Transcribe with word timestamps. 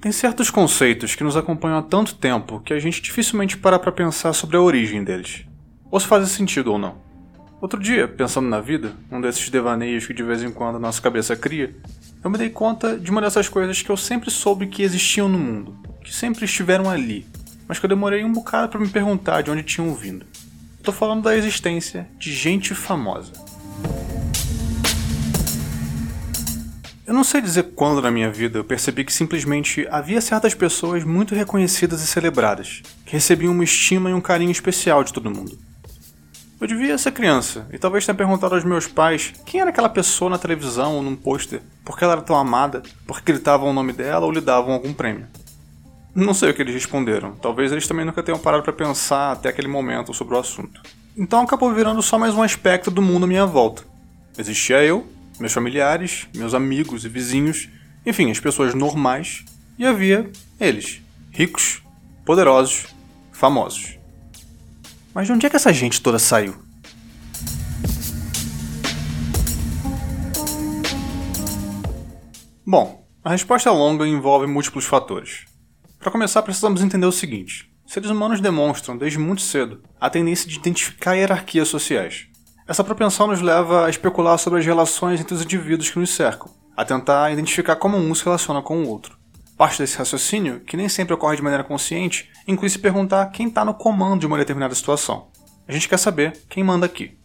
Tem 0.00 0.10
certos 0.10 0.48
conceitos 0.48 1.14
que 1.14 1.22
nos 1.22 1.36
acompanham 1.36 1.76
há 1.76 1.82
tanto 1.82 2.14
tempo 2.14 2.58
que 2.60 2.72
a 2.72 2.78
gente 2.78 3.02
dificilmente 3.02 3.58
para 3.58 3.78
para 3.78 3.92
pensar 3.92 4.32
sobre 4.32 4.56
a 4.56 4.60
origem 4.60 5.04
deles, 5.04 5.44
ou 5.90 6.00
se 6.00 6.06
fazem 6.06 6.26
sentido 6.26 6.72
ou 6.72 6.78
não. 6.78 6.96
Outro 7.60 7.78
dia, 7.78 8.08
pensando 8.08 8.48
na 8.48 8.62
vida, 8.62 8.94
um 9.12 9.20
desses 9.20 9.50
devaneios 9.50 10.06
que 10.06 10.14
de 10.14 10.22
vez 10.22 10.42
em 10.42 10.50
quando 10.50 10.76
a 10.76 10.80
nossa 10.80 11.02
cabeça 11.02 11.36
cria, 11.36 11.76
eu 12.24 12.30
me 12.30 12.38
dei 12.38 12.48
conta 12.48 12.98
de 12.98 13.10
uma 13.10 13.20
dessas 13.20 13.46
coisas 13.46 13.82
que 13.82 13.90
eu 13.90 13.96
sempre 13.96 14.30
soube 14.30 14.68
que 14.68 14.82
existiam 14.82 15.28
no 15.28 15.38
mundo, 15.38 15.76
que 16.02 16.14
sempre 16.14 16.46
estiveram 16.46 16.88
ali, 16.88 17.26
mas 17.68 17.78
que 17.78 17.84
eu 17.84 17.90
demorei 17.90 18.24
um 18.24 18.32
bocado 18.32 18.70
para 18.70 18.80
me 18.80 18.88
perguntar 18.88 19.42
de 19.42 19.50
onde 19.50 19.62
tinham 19.62 19.94
vindo. 19.94 20.24
Estou 20.78 20.94
falando 20.94 21.24
da 21.24 21.36
existência 21.36 22.08
de 22.18 22.32
gente 22.32 22.74
famosa. 22.74 23.32
Eu 27.10 27.14
não 27.14 27.24
sei 27.24 27.40
dizer 27.40 27.72
quando 27.74 28.00
na 28.00 28.08
minha 28.08 28.30
vida 28.30 28.60
eu 28.60 28.64
percebi 28.64 29.04
que 29.04 29.12
simplesmente 29.12 29.84
havia 29.90 30.20
certas 30.20 30.54
pessoas 30.54 31.02
muito 31.02 31.34
reconhecidas 31.34 32.04
e 32.04 32.06
celebradas, 32.06 32.82
que 33.04 33.14
recebiam 33.14 33.52
uma 33.52 33.64
estima 33.64 34.10
e 34.10 34.14
um 34.14 34.20
carinho 34.20 34.52
especial 34.52 35.02
de 35.02 35.12
todo 35.12 35.28
mundo. 35.28 35.58
Eu 36.60 36.68
devia 36.68 36.96
ser 36.96 37.10
criança, 37.10 37.66
e 37.72 37.78
talvez 37.78 38.06
tenha 38.06 38.14
perguntado 38.14 38.54
aos 38.54 38.62
meus 38.62 38.86
pais 38.86 39.32
quem 39.44 39.60
era 39.60 39.70
aquela 39.70 39.88
pessoa 39.88 40.30
na 40.30 40.38
televisão 40.38 40.94
ou 40.94 41.02
num 41.02 41.16
pôster, 41.16 41.60
por 41.84 41.98
que 41.98 42.04
ela 42.04 42.12
era 42.12 42.22
tão 42.22 42.36
amada, 42.36 42.80
por 43.04 43.20
que 43.20 43.32
gritavam 43.32 43.70
o 43.70 43.72
nome 43.72 43.92
dela 43.92 44.24
ou 44.24 44.30
lhe 44.30 44.40
davam 44.40 44.72
algum 44.72 44.94
prêmio. 44.94 45.26
Não 46.14 46.32
sei 46.32 46.50
o 46.50 46.54
que 46.54 46.62
eles 46.62 46.74
responderam, 46.74 47.32
talvez 47.32 47.72
eles 47.72 47.88
também 47.88 48.04
nunca 48.04 48.22
tenham 48.22 48.38
parado 48.38 48.62
para 48.62 48.72
pensar 48.72 49.32
até 49.32 49.48
aquele 49.48 49.66
momento 49.66 50.14
sobre 50.14 50.36
o 50.36 50.38
assunto. 50.38 50.80
Então 51.16 51.40
acabou 51.40 51.74
virando 51.74 52.02
só 52.02 52.16
mais 52.16 52.36
um 52.36 52.42
aspecto 52.44 52.88
do 52.88 53.02
mundo 53.02 53.24
à 53.24 53.26
minha 53.26 53.46
volta. 53.46 53.82
Existia 54.38 54.84
eu, 54.84 55.08
meus 55.40 55.52
familiares, 55.52 56.28
meus 56.36 56.52
amigos 56.52 57.04
e 57.04 57.08
vizinhos, 57.08 57.68
enfim, 58.04 58.30
as 58.30 58.38
pessoas 58.38 58.74
normais, 58.74 59.44
e 59.78 59.86
havia 59.86 60.30
eles, 60.60 61.00
ricos, 61.32 61.82
poderosos, 62.24 62.86
famosos. 63.32 63.98
Mas 65.14 65.26
de 65.26 65.32
onde 65.32 65.46
é 65.46 65.50
que 65.50 65.56
essa 65.56 65.72
gente 65.72 66.00
toda 66.00 66.18
saiu? 66.18 66.54
Bom, 72.64 73.04
a 73.24 73.30
resposta 73.30 73.70
longa 73.72 74.06
envolve 74.06 74.46
múltiplos 74.46 74.84
fatores. 74.84 75.44
Para 75.98 76.12
começar, 76.12 76.42
precisamos 76.42 76.82
entender 76.82 77.06
o 77.06 77.12
seguinte: 77.12 77.72
seres 77.86 78.10
humanos 78.10 78.40
demonstram, 78.40 78.96
desde 78.96 79.18
muito 79.18 79.42
cedo, 79.42 79.82
a 80.00 80.08
tendência 80.08 80.48
de 80.48 80.56
identificar 80.56 81.14
hierarquias 81.14 81.68
sociais. 81.68 82.29
Essa 82.66 82.84
propensão 82.84 83.26
nos 83.26 83.40
leva 83.40 83.86
a 83.86 83.90
especular 83.90 84.38
sobre 84.38 84.60
as 84.60 84.66
relações 84.66 85.20
entre 85.20 85.34
os 85.34 85.42
indivíduos 85.42 85.90
que 85.90 85.98
nos 85.98 86.10
cercam, 86.10 86.50
a 86.76 86.84
tentar 86.84 87.32
identificar 87.32 87.76
como 87.76 87.96
um 87.96 88.14
se 88.14 88.24
relaciona 88.24 88.62
com 88.62 88.82
o 88.82 88.88
outro. 88.88 89.18
Parte 89.56 89.78
desse 89.78 89.98
raciocínio, 89.98 90.60
que 90.60 90.76
nem 90.76 90.88
sempre 90.88 91.12
ocorre 91.12 91.36
de 91.36 91.42
maneira 91.42 91.64
consciente, 91.64 92.30
inclui 92.46 92.70
se 92.70 92.78
perguntar 92.78 93.26
quem 93.26 93.48
está 93.48 93.64
no 93.64 93.74
comando 93.74 94.20
de 94.20 94.26
uma 94.26 94.38
determinada 94.38 94.74
situação. 94.74 95.28
A 95.68 95.72
gente 95.72 95.88
quer 95.88 95.98
saber 95.98 96.32
quem 96.48 96.64
manda 96.64 96.86
aqui. 96.86 97.18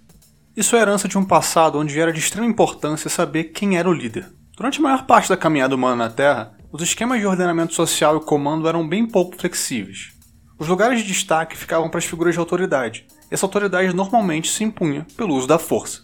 Isso 0.56 0.76
é 0.76 0.80
herança 0.80 1.08
de 1.08 1.18
um 1.18 1.24
passado 1.24 1.80
onde 1.80 2.00
era 2.00 2.14
de 2.14 2.20
extrema 2.20 2.48
importância 2.48 3.10
saber 3.10 3.46
quem 3.46 3.78
era 3.78 3.90
o 3.90 3.94
líder. 3.94 4.26
Durante 4.56 4.80
a 4.80 4.84
maior 4.84 5.06
parte 5.06 5.30
da 5.30 5.38
caminhada 5.38 5.76
humana 5.76 5.96
na 5.96 6.10
Terra, 6.10 6.54
os 6.72 6.82
esquemas 6.82 7.20
de 7.20 7.26
ordenamento 7.26 7.74
social 7.74 8.18
e 8.18 8.26
comando 8.26 8.68
eram 8.68 8.88
bem 8.88 9.06
pouco 9.06 9.38
flexíveis. 9.38 10.14
Os 10.58 10.68
lugares 10.68 11.00
de 11.00 11.08
destaque 11.08 11.58
ficavam 11.58 11.90
para 11.90 11.98
as 11.98 12.06
figuras 12.06 12.34
de 12.34 12.40
autoridade, 12.40 13.06
essa 13.36 13.46
autoridade 13.46 13.94
normalmente 13.94 14.50
se 14.50 14.64
impunha 14.64 15.06
pelo 15.18 15.36
uso 15.36 15.46
da 15.46 15.60
força. 15.60 16.04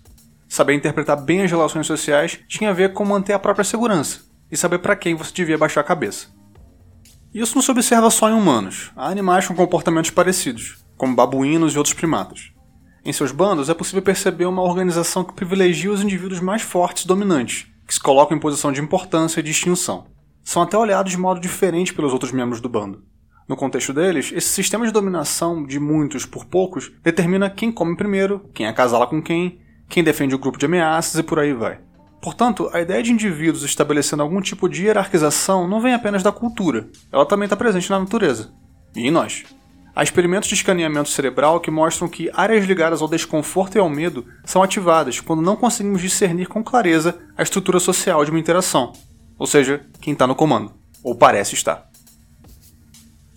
Saber 0.50 0.74
interpretar 0.74 1.16
bem 1.16 1.42
as 1.42 1.50
relações 1.50 1.88
sociais 1.88 2.40
tinha 2.46 2.70
a 2.70 2.74
ver 2.74 2.92
com 2.92 3.06
manter 3.06 3.32
a 3.32 3.40
própria 3.40 3.64
segurança 3.64 4.20
e 4.52 4.58
saber 4.58 4.80
para 4.80 4.98
quem 4.98 5.16
você 5.16 5.32
devia 5.34 5.58
baixar 5.58 5.80
a 5.80 5.86
cabeça. 5.86 6.28
Isso 7.34 7.56
não 7.56 7.62
se 7.62 7.72
observa 7.72 8.10
só 8.10 8.30
em 8.30 8.34
humanos, 8.34 8.92
há 8.98 9.08
animais 9.08 9.48
com 9.48 9.56
comportamentos 9.56 10.12
parecidos, 10.12 10.84
como 10.98 11.16
babuínos 11.16 11.74
e 11.74 11.78
outros 11.78 11.96
primatas. 11.96 12.52
Em 13.06 13.14
seus 13.14 13.32
bandos 13.32 13.70
é 13.70 13.74
possível 13.74 14.02
perceber 14.02 14.46
uma 14.46 14.62
organização 14.62 15.24
que 15.24 15.34
privilegia 15.34 15.90
os 15.90 16.04
indivíduos 16.04 16.42
mais 16.42 16.62
fortes 16.62 17.06
e 17.06 17.08
dominantes, 17.08 17.68
que 17.88 17.94
se 17.94 18.00
colocam 18.02 18.36
em 18.36 18.42
posição 18.42 18.74
de 18.74 18.82
importância 18.82 19.40
e 19.40 19.44
distinção. 19.44 20.06
São 20.44 20.62
até 20.62 20.78
olhados 20.78 21.14
de 21.14 21.18
modo 21.18 21.40
diferente 21.40 21.94
pelos 21.94 22.12
outros 22.12 22.34
membros 22.34 22.60
do 22.60 22.68
bando. 22.68 23.06
No 23.52 23.58
contexto 23.58 23.92
deles, 23.92 24.32
esse 24.34 24.48
sistema 24.48 24.86
de 24.86 24.94
dominação 24.94 25.66
de 25.66 25.78
muitos 25.78 26.26
por 26.26 26.46
poucos 26.46 26.90
determina 27.04 27.50
quem 27.50 27.70
come 27.70 27.98
primeiro, 27.98 28.50
quem 28.54 28.66
acasala 28.66 29.06
com 29.06 29.22
quem, 29.22 29.60
quem 29.90 30.02
defende 30.02 30.34
o 30.34 30.40
grupo 30.40 30.58
de 30.58 30.68
ameaças 30.68 31.20
e 31.20 31.22
por 31.22 31.38
aí 31.38 31.52
vai. 31.52 31.82
Portanto, 32.22 32.70
a 32.72 32.80
ideia 32.80 33.04
de 33.04 33.12
indivíduos 33.12 33.66
estabelecendo 33.66 34.24
algum 34.24 34.40
tipo 34.40 34.70
de 34.70 34.86
hierarquização 34.86 35.68
não 35.68 35.82
vem 35.82 35.94
apenas 35.94 36.24
da 36.24 36.32
cultura, 36.32 36.88
ela 37.12 37.26
também 37.26 37.44
está 37.44 37.58
presente 37.58 37.90
na 37.90 38.00
natureza. 38.00 38.54
E 38.96 39.06
em 39.06 39.12
nós. 39.12 39.44
Há 39.94 40.02
experimentos 40.02 40.48
de 40.48 40.56
escaneamento 40.56 41.10
cerebral 41.10 41.60
que 41.60 41.70
mostram 41.70 42.08
que 42.08 42.32
áreas 42.34 42.64
ligadas 42.64 43.02
ao 43.02 43.10
desconforto 43.10 43.76
e 43.76 43.80
ao 43.80 43.90
medo 43.90 44.26
são 44.46 44.64
ativadas 44.64 45.20
quando 45.20 45.42
não 45.42 45.58
conseguimos 45.58 46.02
discernir 46.02 46.48
com 46.48 46.64
clareza 46.64 47.20
a 47.38 47.44
estrutura 47.44 47.82
social 47.82 48.24
de 48.24 48.32
uma 48.32 48.40
interação, 48.40 48.94
ou 49.38 49.46
seja, 49.46 49.86
quem 50.00 50.14
está 50.14 50.26
no 50.26 50.36
comando, 50.36 50.72
ou 51.04 51.14
parece 51.14 51.54
estar. 51.54 51.91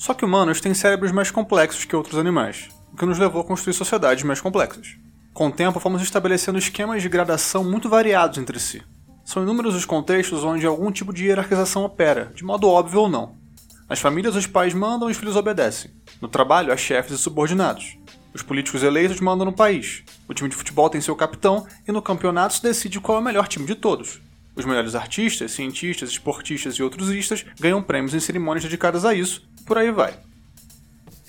Só 0.04 0.12
que 0.12 0.22
humanos 0.22 0.60
têm 0.60 0.74
cérebros 0.74 1.12
mais 1.12 1.30
complexos 1.30 1.86
que 1.86 1.96
outros 1.96 2.18
animais, 2.18 2.68
o 2.92 2.96
que 2.98 3.06
nos 3.06 3.18
levou 3.18 3.40
a 3.40 3.44
construir 3.44 3.72
sociedades 3.72 4.22
mais 4.22 4.38
complexas. 4.38 4.96
Com 5.32 5.46
o 5.46 5.50
tempo, 5.50 5.80
fomos 5.80 6.02
estabelecendo 6.02 6.58
esquemas 6.58 7.00
de 7.00 7.08
gradação 7.08 7.64
muito 7.64 7.88
variados 7.88 8.36
entre 8.36 8.60
si. 8.60 8.82
São 9.24 9.42
inúmeros 9.42 9.74
os 9.74 9.86
contextos 9.86 10.44
onde 10.44 10.66
algum 10.66 10.92
tipo 10.92 11.10
de 11.10 11.24
hierarquização 11.24 11.86
opera, 11.86 12.30
de 12.34 12.44
modo 12.44 12.68
óbvio 12.68 13.00
ou 13.00 13.08
não. 13.08 13.36
Nas 13.88 13.98
famílias, 13.98 14.36
os 14.36 14.46
pais 14.46 14.74
mandam 14.74 15.08
e 15.08 15.12
os 15.12 15.16
filhos 15.16 15.36
obedecem. 15.36 15.90
No 16.20 16.28
trabalho, 16.28 16.70
há 16.70 16.76
chefes 16.76 17.12
e 17.12 17.18
subordinados. 17.18 17.96
Os 18.34 18.42
políticos 18.42 18.82
eleitos 18.82 19.22
mandam 19.22 19.46
no 19.46 19.54
país. 19.54 20.02
O 20.28 20.34
time 20.34 20.50
de 20.50 20.56
futebol 20.56 20.90
tem 20.90 21.00
seu 21.00 21.16
capitão 21.16 21.66
e 21.88 21.92
no 21.92 22.02
campeonato 22.02 22.52
se 22.52 22.62
decide 22.62 23.00
qual 23.00 23.16
é 23.16 23.20
o 23.22 23.24
melhor 23.24 23.48
time 23.48 23.64
de 23.64 23.74
todos. 23.74 24.20
Os 24.56 24.64
melhores 24.64 24.94
artistas, 24.94 25.52
cientistas, 25.52 26.10
esportistas 26.10 26.74
e 26.74 26.82
outros 26.82 27.10
istas 27.10 27.44
ganham 27.58 27.82
prêmios 27.82 28.14
em 28.14 28.20
cerimônias 28.20 28.64
dedicadas 28.64 29.04
a 29.04 29.12
isso, 29.12 29.48
por 29.66 29.78
aí 29.78 29.90
vai. 29.90 30.14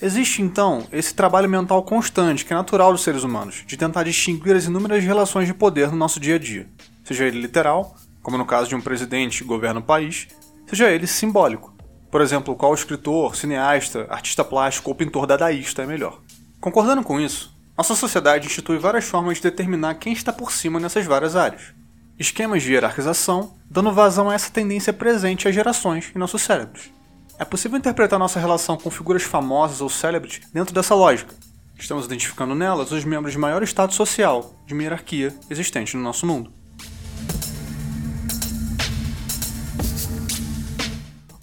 Existe 0.00 0.42
então 0.42 0.86
esse 0.92 1.14
trabalho 1.14 1.48
mental 1.48 1.82
constante 1.82 2.44
que 2.44 2.52
é 2.52 2.56
natural 2.56 2.92
dos 2.92 3.02
seres 3.02 3.24
humanos, 3.24 3.64
de 3.66 3.76
tentar 3.76 4.02
distinguir 4.02 4.54
as 4.54 4.66
inúmeras 4.66 5.02
relações 5.02 5.46
de 5.46 5.54
poder 5.54 5.90
no 5.90 5.96
nosso 5.96 6.20
dia 6.20 6.34
a 6.34 6.38
dia, 6.38 6.68
seja 7.02 7.24
ele 7.24 7.40
literal, 7.40 7.96
como 8.22 8.36
no 8.36 8.44
caso 8.44 8.68
de 8.68 8.74
um 8.74 8.80
presidente 8.80 9.38
que 9.38 9.48
governa 9.48 9.80
o 9.80 9.82
país, 9.82 10.28
seja 10.66 10.90
ele 10.90 11.06
simbólico, 11.06 11.74
por 12.10 12.20
exemplo, 12.20 12.54
qual 12.54 12.74
escritor, 12.74 13.36
cineasta, 13.36 14.06
artista 14.08 14.44
plástico 14.44 14.90
ou 14.90 14.94
pintor 14.94 15.26
dadaísta 15.26 15.82
é 15.82 15.86
melhor. 15.86 16.20
Concordando 16.60 17.02
com 17.02 17.20
isso, 17.20 17.54
nossa 17.76 17.94
sociedade 17.94 18.46
institui 18.46 18.78
várias 18.78 19.04
formas 19.04 19.36
de 19.36 19.42
determinar 19.42 19.94
quem 19.96 20.12
está 20.12 20.32
por 20.32 20.52
cima 20.52 20.80
nessas 20.80 21.04
várias 21.04 21.36
áreas. 21.36 21.74
Esquemas 22.18 22.62
de 22.62 22.72
hierarquização, 22.72 23.52
dando 23.70 23.92
vazão 23.92 24.30
a 24.30 24.34
essa 24.34 24.50
tendência 24.50 24.90
presente 24.90 25.46
às 25.46 25.54
gerações 25.54 26.10
em 26.14 26.18
nossos 26.18 26.40
cérebros. 26.40 26.90
É 27.38 27.44
possível 27.44 27.76
interpretar 27.76 28.18
nossa 28.18 28.40
relação 28.40 28.78
com 28.78 28.90
figuras 28.90 29.22
famosas 29.22 29.82
ou 29.82 29.90
célebres 29.90 30.40
dentro 30.50 30.74
dessa 30.74 30.94
lógica. 30.94 31.34
Estamos 31.78 32.06
identificando 32.06 32.54
nelas 32.54 32.90
os 32.90 33.04
membros 33.04 33.32
de 33.32 33.38
maior 33.38 33.62
estado 33.62 33.92
social, 33.92 34.54
de 34.66 34.72
uma 34.72 34.82
hierarquia 34.82 35.36
existente 35.50 35.94
no 35.94 36.02
nosso 36.02 36.24
mundo. 36.24 36.50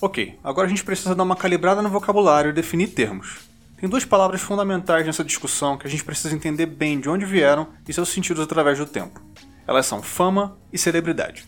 Ok, 0.02 0.40
agora 0.44 0.66
a 0.66 0.70
gente 0.72 0.84
precisa 0.84 1.14
dar 1.14 1.22
uma 1.22 1.36
calibrada 1.36 1.84
no 1.84 1.90
vocabulário 1.90 2.50
e 2.50 2.54
definir 2.54 2.88
termos. 2.88 3.42
Tem 3.78 3.88
duas 3.88 4.06
palavras 4.06 4.42
fundamentais 4.42 5.06
nessa 5.06 5.24
discussão 5.24 5.78
que 5.78 5.86
a 5.86 5.90
gente 5.90 6.04
precisa 6.04 6.34
entender 6.34 6.66
bem 6.66 7.00
de 7.00 7.08
onde 7.08 7.26
vieram 7.26 7.68
e 7.88 7.94
seus 7.94 8.10
sentidos 8.10 8.44
através 8.44 8.80
do 8.80 8.88
tempo. 8.88 9.22
Elas 9.68 9.86
são 9.86 10.02
fama 10.02 10.58
e 10.72 10.78
celebridade. 10.78 11.46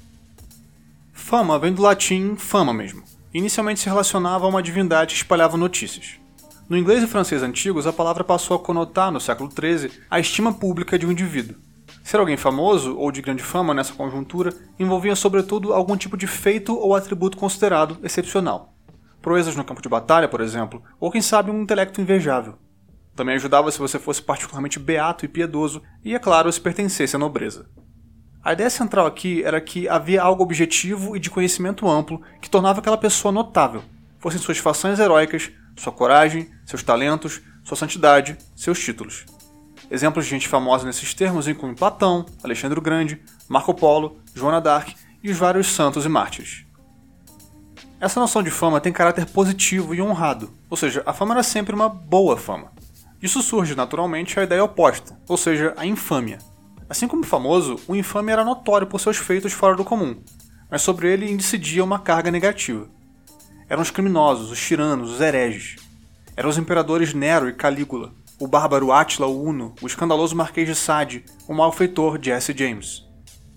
Fama 1.14 1.58
vem 1.60 1.74
do 1.74 1.82
latim 1.82 2.36
fama 2.36 2.74
mesmo, 2.74 3.04
inicialmente 3.34 3.80
se 3.80 3.90
relacionava 3.90 4.46
a 4.46 4.50
uma 4.50 4.64
divindade 4.64 5.14
que 5.14 5.22
espalhava 5.22 5.58
notícias. 5.58 6.20
No 6.68 6.78
inglês 6.78 7.04
e 7.04 7.08
francês 7.08 7.44
antigos, 7.44 7.86
a 7.86 7.94
palavra 7.94 8.24
passou 8.24 8.56
a 8.56 8.60
conotar, 8.60 9.12
no 9.12 9.20
século 9.20 9.52
XIII, 9.52 9.92
a 10.10 10.20
estima 10.20 10.54
pública 10.54 10.98
de 10.98 11.06
um 11.06 11.12
indivíduo. 11.12 11.56
Ser 12.04 12.18
alguém 12.20 12.38
famoso 12.38 12.96
ou 12.98 13.12
de 13.12 13.22
grande 13.22 13.44
fama 13.44 13.74
nessa 13.74 13.94
conjuntura 13.94 14.54
envolvia 14.80 15.16
sobretudo 15.16 15.74
algum 15.74 15.98
tipo 15.98 16.16
de 16.16 16.28
feito 16.28 16.76
ou 16.76 16.96
atributo 16.96 17.38
considerado 17.38 17.98
excepcional. 18.04 18.74
Proezas 19.22 19.56
no 19.56 19.64
campo 19.64 19.82
de 19.82 19.90
batalha, 19.90 20.28
por 20.28 20.42
exemplo, 20.42 20.84
ou 21.00 21.12
quem 21.12 21.22
sabe 21.22 21.50
um 21.50 21.62
intelecto 21.62 22.00
invejável. 22.00 22.56
Também 23.16 23.36
ajudava 23.36 23.72
se 23.72 23.80
você 23.80 23.98
fosse 23.98 24.22
particularmente 24.22 24.78
beato 24.78 25.26
e 25.26 25.28
piedoso, 25.28 25.82
e 26.04 26.14
é 26.14 26.20
claro, 26.20 26.52
se 26.52 26.62
pertencesse 26.62 27.16
à 27.16 27.20
nobreza. 27.20 27.68
A 28.46 28.54
ideia 28.54 28.70
central 28.70 29.08
aqui 29.08 29.44
era 29.44 29.60
que 29.60 29.90
havia 29.90 30.22
algo 30.22 30.44
objetivo 30.44 31.16
e 31.16 31.20
de 31.20 31.32
conhecimento 31.32 31.90
amplo 31.90 32.22
que 32.40 32.48
tornava 32.48 32.80
aquela 32.80 32.96
pessoa 32.96 33.32
notável, 33.32 33.84
fossem 34.20 34.40
suas 34.40 34.60
fações 34.60 35.00
heróicas, 35.00 35.52
sua 35.76 35.92
coragem, 35.92 36.48
seus 36.64 36.84
talentos, 36.84 37.42
sua 37.64 37.76
santidade, 37.76 38.38
seus 38.56 38.80
títulos. 38.80 39.26
Exemplos 39.90 40.26
de 40.26 40.32
gente 40.32 40.48
famosa 40.48 40.86
nesses 40.86 41.12
termos 41.16 41.48
incluem 41.48 41.74
Platão, 41.74 42.24
Alexandre 42.44 42.78
o 42.78 42.84
Grande, 42.84 43.20
Marco 43.50 43.74
Polo, 43.74 44.20
Joana 44.36 44.62
d'Arc 44.62 44.94
e 45.24 45.32
os 45.32 45.38
vários 45.38 45.66
santos 45.66 46.06
e 46.06 46.10
mártires. 46.10 46.68
Essa 48.00 48.20
noção 48.20 48.44
de 48.44 48.52
fama 48.52 48.80
tem 48.80 48.94
caráter 48.94 49.26
positivo 49.26 49.96
e 49.96 50.04
honrado, 50.04 50.54
ou 50.70 50.78
seja, 50.78 51.02
a 51.04 51.14
fama 51.14 51.34
era 51.34 51.42
sempre 51.42 51.74
uma 51.74 51.90
boa 51.90 52.38
fama. 52.38 52.72
Disso 53.20 53.42
surge 53.42 53.74
naturalmente 53.74 54.40
a 54.40 54.44
ideia 54.44 54.64
oposta, 54.64 55.18
ou 55.28 55.36
seja, 55.36 55.74
a 55.76 55.84
infâmia. 55.84 56.38
Assim 56.90 57.08
como 57.08 57.24
o 57.24 57.26
famoso, 57.26 57.80
o 57.88 57.96
infame 57.96 58.32
era 58.32 58.46
notório 58.46 58.86
por 58.86 59.00
seus 59.00 59.18
feitos 59.18 59.54
fora 59.54 59.76
do 59.76 59.84
comum, 59.84 60.22
mas 60.70 60.82
sobre 60.82 61.12
ele 61.12 61.32
incidia 61.32 61.84
uma 61.84 62.00
carga 62.00 62.30
negativa. 62.30 62.88
Eram 63.68 63.82
os 63.82 63.90
criminosos, 63.90 64.52
os 64.52 64.60
tiranos, 64.60 65.12
os 65.12 65.22
hereges. 65.22 65.78
Eram 66.38 66.50
os 66.50 66.58
imperadores 66.58 67.14
Nero 67.14 67.50
e 67.50 67.54
Calígula, 67.54 68.14
o 68.40 68.48
bárbaro 68.48 68.92
Átila 68.92 69.26
Uno, 69.26 69.74
o 69.82 69.88
escandaloso 69.88 70.36
Marquês 70.36 70.68
de 70.68 70.76
Sade, 70.76 71.26
o 71.48 71.54
malfeitor 71.54 72.20
Jesse 72.22 72.56
James. 72.56 73.04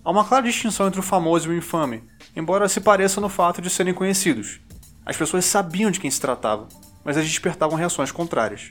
Há 0.02 0.10
uma 0.10 0.24
clara 0.24 0.46
distinção 0.46 0.86
entre 0.86 1.00
o 1.00 1.02
famoso 1.02 1.52
e 1.52 1.54
o 1.54 1.58
infame, 1.58 2.04
embora 2.34 2.68
se 2.68 2.80
pareça 2.80 3.20
no 3.20 3.28
fato 3.28 3.60
de 3.60 3.68
serem 3.68 3.92
conhecidos. 3.92 4.60
As 5.04 5.16
pessoas 5.16 5.44
sabiam 5.44 5.90
de 5.90 6.00
quem 6.00 6.10
se 6.10 6.20
tratava, 6.20 6.66
mas 7.04 7.16
eles 7.16 7.28
despertavam 7.28 7.76
reações 7.76 8.10
contrárias. 8.10 8.68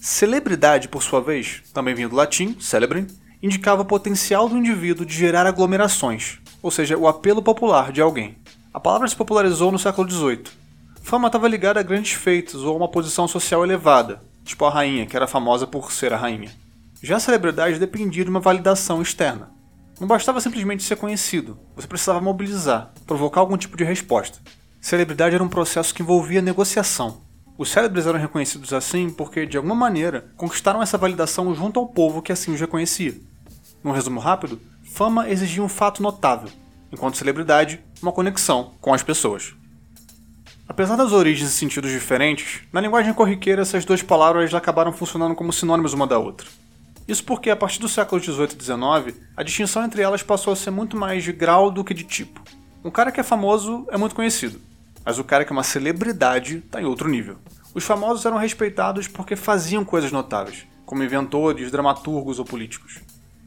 Celebridade, 0.00 0.88
por 0.88 1.02
sua 1.02 1.20
vez, 1.20 1.62
também 1.72 1.94
vindo 1.94 2.10
do 2.10 2.16
latim, 2.16 2.56
celebrem, 2.58 3.06
indicava 3.44 3.82
o 3.82 3.84
potencial 3.84 4.48
do 4.48 4.56
indivíduo 4.56 5.04
de 5.04 5.14
gerar 5.14 5.46
aglomerações, 5.46 6.38
ou 6.62 6.70
seja, 6.70 6.96
o 6.96 7.06
apelo 7.06 7.42
popular 7.42 7.92
de 7.92 8.00
alguém. 8.00 8.38
A 8.72 8.80
palavra 8.80 9.06
se 9.06 9.14
popularizou 9.14 9.70
no 9.70 9.78
século 9.78 10.10
XVIII. 10.10 10.44
Fama 11.02 11.26
estava 11.26 11.46
ligada 11.46 11.78
a 11.78 11.82
grandes 11.82 12.12
feitos 12.12 12.62
ou 12.64 12.72
a 12.72 12.76
uma 12.78 12.88
posição 12.88 13.28
social 13.28 13.62
elevada, 13.62 14.22
tipo 14.46 14.64
a 14.64 14.70
rainha, 14.70 15.04
que 15.04 15.14
era 15.14 15.26
famosa 15.26 15.66
por 15.66 15.92
ser 15.92 16.10
a 16.14 16.16
rainha. 16.16 16.50
Já 17.02 17.16
a 17.16 17.20
celebridade 17.20 17.78
dependia 17.78 18.24
de 18.24 18.30
uma 18.30 18.40
validação 18.40 19.02
externa. 19.02 19.50
Não 20.00 20.08
bastava 20.08 20.40
simplesmente 20.40 20.82
ser 20.82 20.96
conhecido, 20.96 21.58
você 21.76 21.86
precisava 21.86 22.22
mobilizar, 22.22 22.94
provocar 23.06 23.40
algum 23.40 23.58
tipo 23.58 23.76
de 23.76 23.84
resposta. 23.84 24.38
Celebridade 24.80 25.34
era 25.34 25.44
um 25.44 25.48
processo 25.48 25.94
que 25.94 26.00
envolvia 26.00 26.40
negociação. 26.40 27.20
Os 27.58 27.70
célebres 27.70 28.06
eram 28.06 28.18
reconhecidos 28.18 28.72
assim 28.72 29.10
porque, 29.10 29.44
de 29.44 29.58
alguma 29.58 29.74
maneira, 29.74 30.32
conquistaram 30.34 30.82
essa 30.82 30.96
validação 30.96 31.54
junto 31.54 31.78
ao 31.78 31.86
povo 31.86 32.22
que 32.22 32.32
assim 32.32 32.54
os 32.54 32.60
reconhecia. 32.60 33.14
Num 33.84 33.92
resumo 33.92 34.18
rápido, 34.18 34.58
fama 34.82 35.28
exigia 35.28 35.62
um 35.62 35.68
fato 35.68 36.02
notável, 36.02 36.48
enquanto 36.90 37.18
celebridade, 37.18 37.84
uma 38.00 38.12
conexão 38.12 38.72
com 38.80 38.94
as 38.94 39.02
pessoas. 39.02 39.54
Apesar 40.66 40.96
das 40.96 41.12
origens 41.12 41.50
e 41.50 41.52
sentidos 41.52 41.90
diferentes, 41.90 42.62
na 42.72 42.80
linguagem 42.80 43.12
corriqueira 43.12 43.60
essas 43.60 43.84
duas 43.84 44.02
palavras 44.02 44.54
acabaram 44.54 44.90
funcionando 44.90 45.34
como 45.34 45.52
sinônimos 45.52 45.92
uma 45.92 46.06
da 46.06 46.18
outra. 46.18 46.48
Isso 47.06 47.22
porque, 47.24 47.50
a 47.50 47.56
partir 47.56 47.78
do 47.78 47.86
século 47.86 48.22
XVIII 48.22 48.56
e 48.58 48.62
XIX, 48.64 49.20
a 49.36 49.42
distinção 49.42 49.84
entre 49.84 50.00
elas 50.00 50.22
passou 50.22 50.54
a 50.54 50.56
ser 50.56 50.70
muito 50.70 50.96
mais 50.96 51.22
de 51.22 51.32
grau 51.32 51.70
do 51.70 51.84
que 51.84 51.92
de 51.92 52.04
tipo. 52.04 52.40
Um 52.82 52.90
cara 52.90 53.12
que 53.12 53.20
é 53.20 53.22
famoso 53.22 53.86
é 53.90 53.98
muito 53.98 54.14
conhecido, 54.14 54.58
mas 55.04 55.18
o 55.18 55.24
cara 55.24 55.44
que 55.44 55.52
é 55.52 55.56
uma 55.56 55.62
celebridade 55.62 56.62
está 56.64 56.80
em 56.80 56.86
outro 56.86 57.06
nível. 57.06 57.36
Os 57.74 57.84
famosos 57.84 58.24
eram 58.24 58.38
respeitados 58.38 59.06
porque 59.06 59.36
faziam 59.36 59.84
coisas 59.84 60.10
notáveis, 60.10 60.66
como 60.86 61.04
inventores, 61.04 61.70
dramaturgos 61.70 62.38
ou 62.38 62.46
políticos. 62.46 63.00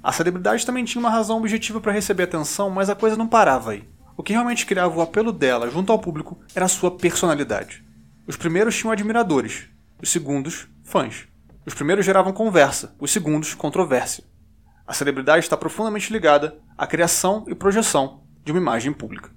A 0.07 0.12
celebridade 0.13 0.65
também 0.65 0.86
tinha 0.86 1.01
uma 1.01 1.09
razão 1.09 1.38
objetiva 1.38 1.81
para 1.81 1.92
receber 1.92 2.24
atenção, 2.24 2.69
mas 2.69 2.89
a 2.89 2.95
coisa 2.95 3.18
não 3.18 3.27
parava 3.27 3.71
aí. 3.71 3.83
O 4.15 4.24
que 4.24 4.31
realmente 4.31 4.65
criava 4.65 4.98
o 4.98 5.01
apelo 5.01 5.33
dela 5.33 5.69
junto 5.69 5.92
ao 5.92 6.00
público 6.00 6.39
era 6.56 6.63
a 6.63 6.69
sua 6.69 6.89
personalidade. 6.89 7.83
Os 8.25 8.38
primeiros 8.38 8.74
tinham 8.74 8.94
admiradores, 8.94 9.65
os 10.01 10.09
segundos, 10.09 10.65
fãs. 10.81 11.27
Os 11.65 11.74
primeiros 11.74 12.06
geravam 12.06 12.31
conversa, 12.31 12.95
os 12.98 13.12
segundos, 13.12 13.54
controvérsia. 13.54 14.24
A 14.88 14.94
celebridade 14.94 15.44
está 15.44 15.57
profundamente 15.57 16.13
ligada 16.13 16.57
à 16.77 16.88
criação 16.88 17.44
e 17.45 17.54
projeção 17.54 18.21
de 18.45 18.54
uma 18.54 18.62
imagem 18.62 18.94
pública. 18.94 19.30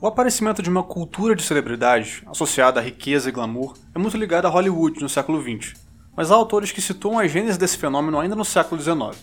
O 0.00 0.06
aparecimento 0.06 0.62
de 0.62 0.70
uma 0.70 0.84
cultura 0.84 1.36
de 1.36 1.42
celebridade, 1.42 2.22
associada 2.26 2.80
à 2.80 2.82
riqueza 2.82 3.28
e 3.28 3.32
glamour, 3.32 3.76
é 3.94 3.98
muito 3.98 4.16
ligado 4.16 4.46
a 4.46 4.48
Hollywood 4.48 5.02
no 5.02 5.08
século 5.08 5.42
XX, 5.42 5.74
mas 6.18 6.32
há 6.32 6.34
autores 6.34 6.72
que 6.72 6.82
situam 6.82 7.16
a 7.16 7.28
gênese 7.28 7.56
desse 7.56 7.78
fenômeno 7.78 8.18
ainda 8.18 8.34
no 8.34 8.44
século 8.44 8.80
XIX. 8.80 9.16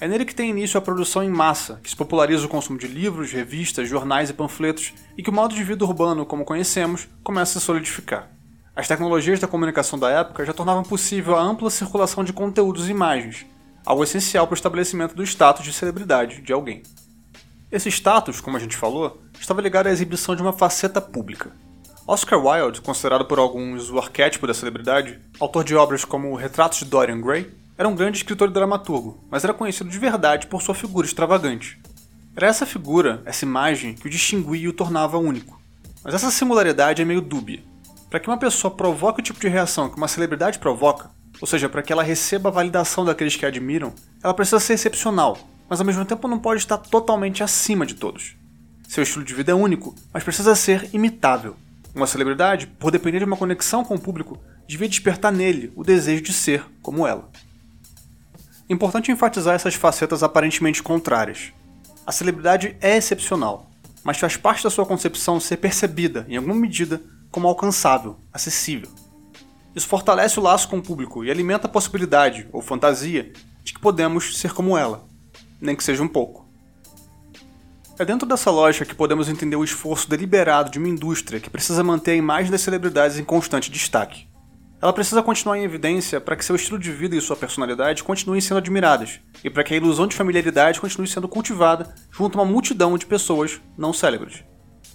É 0.00 0.08
nele 0.08 0.24
que 0.24 0.34
tem 0.34 0.48
início 0.48 0.78
a 0.78 0.80
produção 0.80 1.22
em 1.22 1.28
massa, 1.28 1.78
que 1.82 1.90
se 1.90 1.94
populariza 1.94 2.46
o 2.46 2.48
consumo 2.48 2.78
de 2.78 2.88
livros, 2.88 3.30
revistas, 3.30 3.86
jornais 3.86 4.30
e 4.30 4.32
panfletos, 4.32 4.94
e 5.18 5.22
que 5.22 5.28
o 5.28 5.34
modo 5.34 5.54
de 5.54 5.62
vida 5.62 5.84
urbano, 5.84 6.24
como 6.24 6.46
conhecemos, 6.46 7.06
começa 7.22 7.58
a 7.58 7.60
se 7.60 7.66
solidificar. 7.66 8.30
As 8.74 8.88
tecnologias 8.88 9.38
da 9.38 9.46
comunicação 9.46 9.98
da 9.98 10.08
época 10.08 10.46
já 10.46 10.54
tornavam 10.54 10.82
possível 10.82 11.36
a 11.36 11.42
ampla 11.42 11.68
circulação 11.68 12.24
de 12.24 12.32
conteúdos 12.32 12.88
e 12.88 12.90
imagens, 12.90 13.44
algo 13.84 14.02
essencial 14.02 14.46
para 14.46 14.54
o 14.54 14.56
estabelecimento 14.56 15.14
do 15.14 15.22
status 15.22 15.62
de 15.62 15.74
celebridade 15.74 16.40
de 16.40 16.54
alguém. 16.54 16.82
Esse 17.70 17.90
status, 17.90 18.40
como 18.40 18.56
a 18.56 18.60
gente 18.60 18.78
falou, 18.78 19.20
estava 19.38 19.60
ligado 19.60 19.88
à 19.88 19.90
exibição 19.90 20.34
de 20.34 20.40
uma 20.40 20.54
faceta 20.54 21.02
pública. 21.02 21.52
Oscar 22.12 22.44
Wilde, 22.44 22.80
considerado 22.80 23.24
por 23.24 23.38
alguns 23.38 23.88
o 23.88 23.96
arquétipo 23.96 24.44
da 24.44 24.52
celebridade, 24.52 25.20
autor 25.38 25.62
de 25.62 25.76
obras 25.76 26.04
como 26.04 26.34
Retratos 26.34 26.80
de 26.80 26.86
Dorian 26.86 27.20
Gray, 27.20 27.48
era 27.78 27.88
um 27.88 27.94
grande 27.94 28.18
escritor 28.18 28.48
e 28.48 28.52
dramaturgo, 28.52 29.22
mas 29.30 29.44
era 29.44 29.54
conhecido 29.54 29.88
de 29.88 29.96
verdade 29.96 30.48
por 30.48 30.60
sua 30.60 30.74
figura 30.74 31.06
extravagante. 31.06 31.80
Era 32.34 32.48
essa 32.48 32.66
figura, 32.66 33.22
essa 33.24 33.44
imagem, 33.44 33.94
que 33.94 34.08
o 34.08 34.10
distinguia 34.10 34.62
e 34.62 34.66
o 34.66 34.72
tornava 34.72 35.18
único. 35.18 35.62
Mas 36.02 36.12
essa 36.12 36.32
singularidade 36.32 37.00
é 37.00 37.04
meio 37.04 37.20
dúbia. 37.20 37.62
Para 38.10 38.18
que 38.18 38.28
uma 38.28 38.38
pessoa 38.38 38.74
provoque 38.74 39.20
o 39.20 39.24
tipo 39.24 39.38
de 39.38 39.46
reação 39.46 39.88
que 39.88 39.96
uma 39.96 40.08
celebridade 40.08 40.58
provoca, 40.58 41.12
ou 41.40 41.46
seja, 41.46 41.68
para 41.68 41.80
que 41.80 41.92
ela 41.92 42.02
receba 42.02 42.48
a 42.48 42.52
validação 42.52 43.04
daqueles 43.04 43.36
que 43.36 43.44
a 43.44 43.48
admiram, 43.48 43.94
ela 44.20 44.34
precisa 44.34 44.58
ser 44.58 44.72
excepcional, 44.72 45.38
mas 45.68 45.78
ao 45.78 45.86
mesmo 45.86 46.04
tempo 46.04 46.26
não 46.26 46.40
pode 46.40 46.58
estar 46.58 46.78
totalmente 46.78 47.44
acima 47.44 47.86
de 47.86 47.94
todos. 47.94 48.34
Seu 48.88 49.04
estilo 49.04 49.24
de 49.24 49.32
vida 49.32 49.52
é 49.52 49.54
único, 49.54 49.94
mas 50.12 50.24
precisa 50.24 50.56
ser 50.56 50.90
imitável. 50.92 51.54
Uma 51.94 52.06
celebridade, 52.06 52.66
por 52.66 52.90
depender 52.90 53.18
de 53.18 53.24
uma 53.24 53.36
conexão 53.36 53.84
com 53.84 53.94
o 53.96 54.00
público, 54.00 54.38
devia 54.66 54.88
despertar 54.88 55.32
nele 55.32 55.72
o 55.74 55.82
desejo 55.82 56.22
de 56.22 56.32
ser 56.32 56.64
como 56.80 57.06
ela. 57.06 57.28
Importante 58.68 59.10
enfatizar 59.10 59.54
essas 59.54 59.74
facetas 59.74 60.22
aparentemente 60.22 60.82
contrárias. 60.82 61.52
A 62.06 62.12
celebridade 62.12 62.76
é 62.80 62.96
excepcional, 62.96 63.68
mas 64.04 64.18
faz 64.18 64.36
parte 64.36 64.62
da 64.62 64.70
sua 64.70 64.86
concepção 64.86 65.40
ser 65.40 65.56
percebida, 65.56 66.24
em 66.28 66.36
alguma 66.36 66.54
medida, 66.54 67.02
como 67.30 67.48
alcançável, 67.48 68.16
acessível. 68.32 68.88
Isso 69.74 69.88
fortalece 69.88 70.38
o 70.38 70.42
laço 70.42 70.68
com 70.68 70.78
o 70.78 70.82
público 70.82 71.24
e 71.24 71.30
alimenta 71.30 71.66
a 71.66 71.70
possibilidade, 71.70 72.48
ou 72.52 72.62
fantasia, 72.62 73.32
de 73.62 73.74
que 73.74 73.80
podemos 73.80 74.38
ser 74.38 74.52
como 74.52 74.76
ela, 74.76 75.04
nem 75.60 75.76
que 75.76 75.84
seja 75.84 76.02
um 76.02 76.08
pouco. 76.08 76.49
É 78.00 78.04
dentro 78.06 78.26
dessa 78.26 78.50
lógica 78.50 78.86
que 78.86 78.94
podemos 78.94 79.28
entender 79.28 79.56
o 79.56 79.62
esforço 79.62 80.08
deliberado 80.08 80.70
de 80.70 80.78
uma 80.78 80.88
indústria 80.88 81.38
que 81.38 81.50
precisa 81.50 81.84
manter 81.84 82.12
a 82.12 82.14
imagem 82.14 82.50
das 82.50 82.62
celebridades 82.62 83.18
em 83.18 83.24
constante 83.24 83.70
destaque. 83.70 84.26
Ela 84.80 84.94
precisa 84.94 85.22
continuar 85.22 85.58
em 85.58 85.64
evidência 85.64 86.18
para 86.18 86.34
que 86.34 86.42
seu 86.42 86.56
estilo 86.56 86.78
de 86.78 86.90
vida 86.90 87.14
e 87.14 87.20
sua 87.20 87.36
personalidade 87.36 88.02
continuem 88.02 88.40
sendo 88.40 88.56
admiradas, 88.56 89.20
e 89.44 89.50
para 89.50 89.62
que 89.62 89.74
a 89.74 89.76
ilusão 89.76 90.06
de 90.06 90.16
familiaridade 90.16 90.80
continue 90.80 91.06
sendo 91.06 91.28
cultivada 91.28 91.94
junto 92.10 92.38
a 92.38 92.42
uma 92.42 92.50
multidão 92.50 92.96
de 92.96 93.04
pessoas 93.04 93.60
não 93.76 93.92
célebres. 93.92 94.44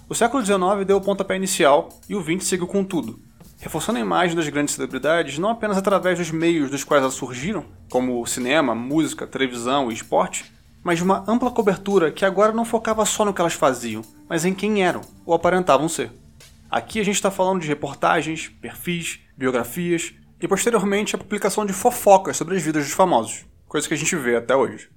O 0.08 0.14
século 0.16 0.44
XIX 0.44 0.84
deu 0.84 0.96
o 0.96 1.00
pontapé 1.00 1.36
inicial 1.36 1.90
e 2.08 2.16
o 2.16 2.20
XX 2.20 2.42
seguiu 2.42 2.66
com 2.66 2.82
tudo, 2.82 3.20
reforçando 3.60 4.00
a 4.00 4.02
imagem 4.02 4.34
das 4.34 4.48
grandes 4.48 4.74
celebridades 4.74 5.38
não 5.38 5.50
apenas 5.50 5.78
através 5.78 6.18
dos 6.18 6.32
meios 6.32 6.72
dos 6.72 6.82
quais 6.82 7.04
elas 7.04 7.14
surgiram, 7.14 7.66
como 7.88 8.26
cinema, 8.26 8.74
música, 8.74 9.28
televisão 9.28 9.92
e 9.92 9.94
esporte, 9.94 10.55
mas 10.86 10.98
de 10.98 11.02
uma 11.02 11.24
ampla 11.26 11.50
cobertura 11.50 12.12
que 12.12 12.24
agora 12.24 12.52
não 12.52 12.64
focava 12.64 13.04
só 13.04 13.24
no 13.24 13.34
que 13.34 13.40
elas 13.40 13.54
faziam, 13.54 14.02
mas 14.28 14.44
em 14.44 14.54
quem 14.54 14.84
eram 14.84 15.00
ou 15.24 15.34
aparentavam 15.34 15.88
ser. 15.88 16.12
Aqui 16.70 17.00
a 17.00 17.04
gente 17.04 17.16
está 17.16 17.28
falando 17.28 17.60
de 17.60 17.66
reportagens, 17.66 18.48
perfis, 18.60 19.18
biografias 19.36 20.14
e 20.40 20.46
posteriormente 20.46 21.16
a 21.16 21.18
publicação 21.18 21.66
de 21.66 21.72
fofocas 21.72 22.36
sobre 22.36 22.54
as 22.54 22.62
vidas 22.62 22.84
dos 22.84 22.92
famosos, 22.92 23.44
coisa 23.66 23.88
que 23.88 23.94
a 23.94 23.96
gente 23.96 24.14
vê 24.14 24.36
até 24.36 24.54
hoje. 24.54 24.88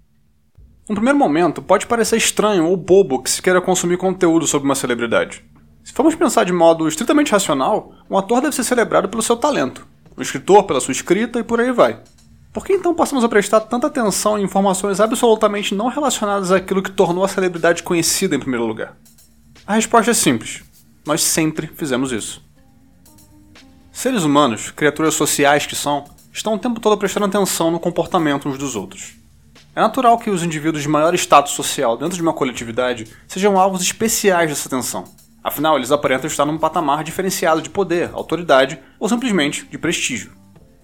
No 0.88 0.94
primeiro 0.94 1.18
momento, 1.18 1.60
pode 1.60 1.88
parecer 1.88 2.18
estranho 2.18 2.68
ou 2.68 2.78
bobo 2.78 3.24
que 3.24 3.30
se 3.32 3.42
queira 3.42 3.60
consumir 3.60 3.98
conteúdo 3.98 4.46
sobre 4.46 4.68
uma 4.68 4.76
celebridade. 4.76 5.44
Se 5.84 5.92
formos 5.92 6.14
pensar 6.14 6.44
de 6.44 6.54
modo 6.54 6.88
estritamente 6.88 7.32
racional, 7.32 7.96
um 8.08 8.16
ator 8.16 8.42
deve 8.42 8.56
ser 8.56 8.64
celebrado 8.64 9.10
pelo 9.10 9.24
seu 9.24 9.36
talento, 9.36 9.88
um 10.16 10.22
escritor 10.22 10.66
pela 10.66 10.82
sua 10.82 10.92
escrita 10.92 11.40
e 11.40 11.44
por 11.44 11.60
aí 11.60 11.72
vai. 11.72 12.00
Por 12.52 12.66
que 12.66 12.74
então 12.74 12.96
passamos 12.96 13.24
a 13.24 13.30
prestar 13.30 13.60
tanta 13.62 13.88
atenção 13.88 14.38
em 14.38 14.44
informações 14.44 15.00
absolutamente 15.00 15.76
não 15.76 15.88
relacionadas 15.88 16.52
àquilo 16.52 16.82
que 16.82 16.92
tornou 16.92 17.24
a 17.24 17.28
celebridade 17.28 17.84
conhecida 17.84 18.36
em 18.36 18.40
primeiro 18.40 18.66
lugar? 18.66 18.98
A 19.68 19.76
resposta 19.76 20.10
é 20.10 20.14
simples. 20.16 20.64
Nós 21.06 21.22
sempre 21.22 21.68
fizemos 21.68 22.12
isso. 22.12 22.44
Seres 23.92 24.24
humanos, 24.24 24.72
criaturas 24.72 25.14
sociais 25.14 25.68
que 25.68 25.76
são, 25.76 26.06
estão 26.34 26.56
o 26.56 26.60
tempo 26.60 26.80
todo 26.80 26.98
prestando 26.98 27.28
atenção 27.28 27.70
no 27.70 27.80
comportamento 27.80 28.50
uns 28.50 28.58
dos 28.58 28.76
outros. 28.76 29.14
É 29.76 29.82
natural 29.82 30.18
que 30.18 30.32
os 30.32 30.42
indivíduos 30.42 30.82
de 30.82 30.90
maior 30.90 31.14
status 31.14 31.54
social 31.54 31.96
dentro 31.98 32.16
de 32.16 32.22
uma 32.22 32.34
coletividade 32.34 33.08
sejam 33.28 33.60
alvos 33.60 33.82
especiais 33.84 34.50
dessa 34.50 34.68
atenção. 34.68 35.04
Afinal, 35.44 35.78
eles 35.78 35.92
aparentam 35.92 36.28
estar 36.28 36.46
num 36.46 36.58
patamar 36.58 37.04
diferenciado 37.04 37.62
de 37.62 37.70
poder, 37.70 38.10
autoridade 38.12 38.80
ou 39.00 39.08
simplesmente 39.08 39.68
de 39.68 39.78
prestígio. 39.78 40.39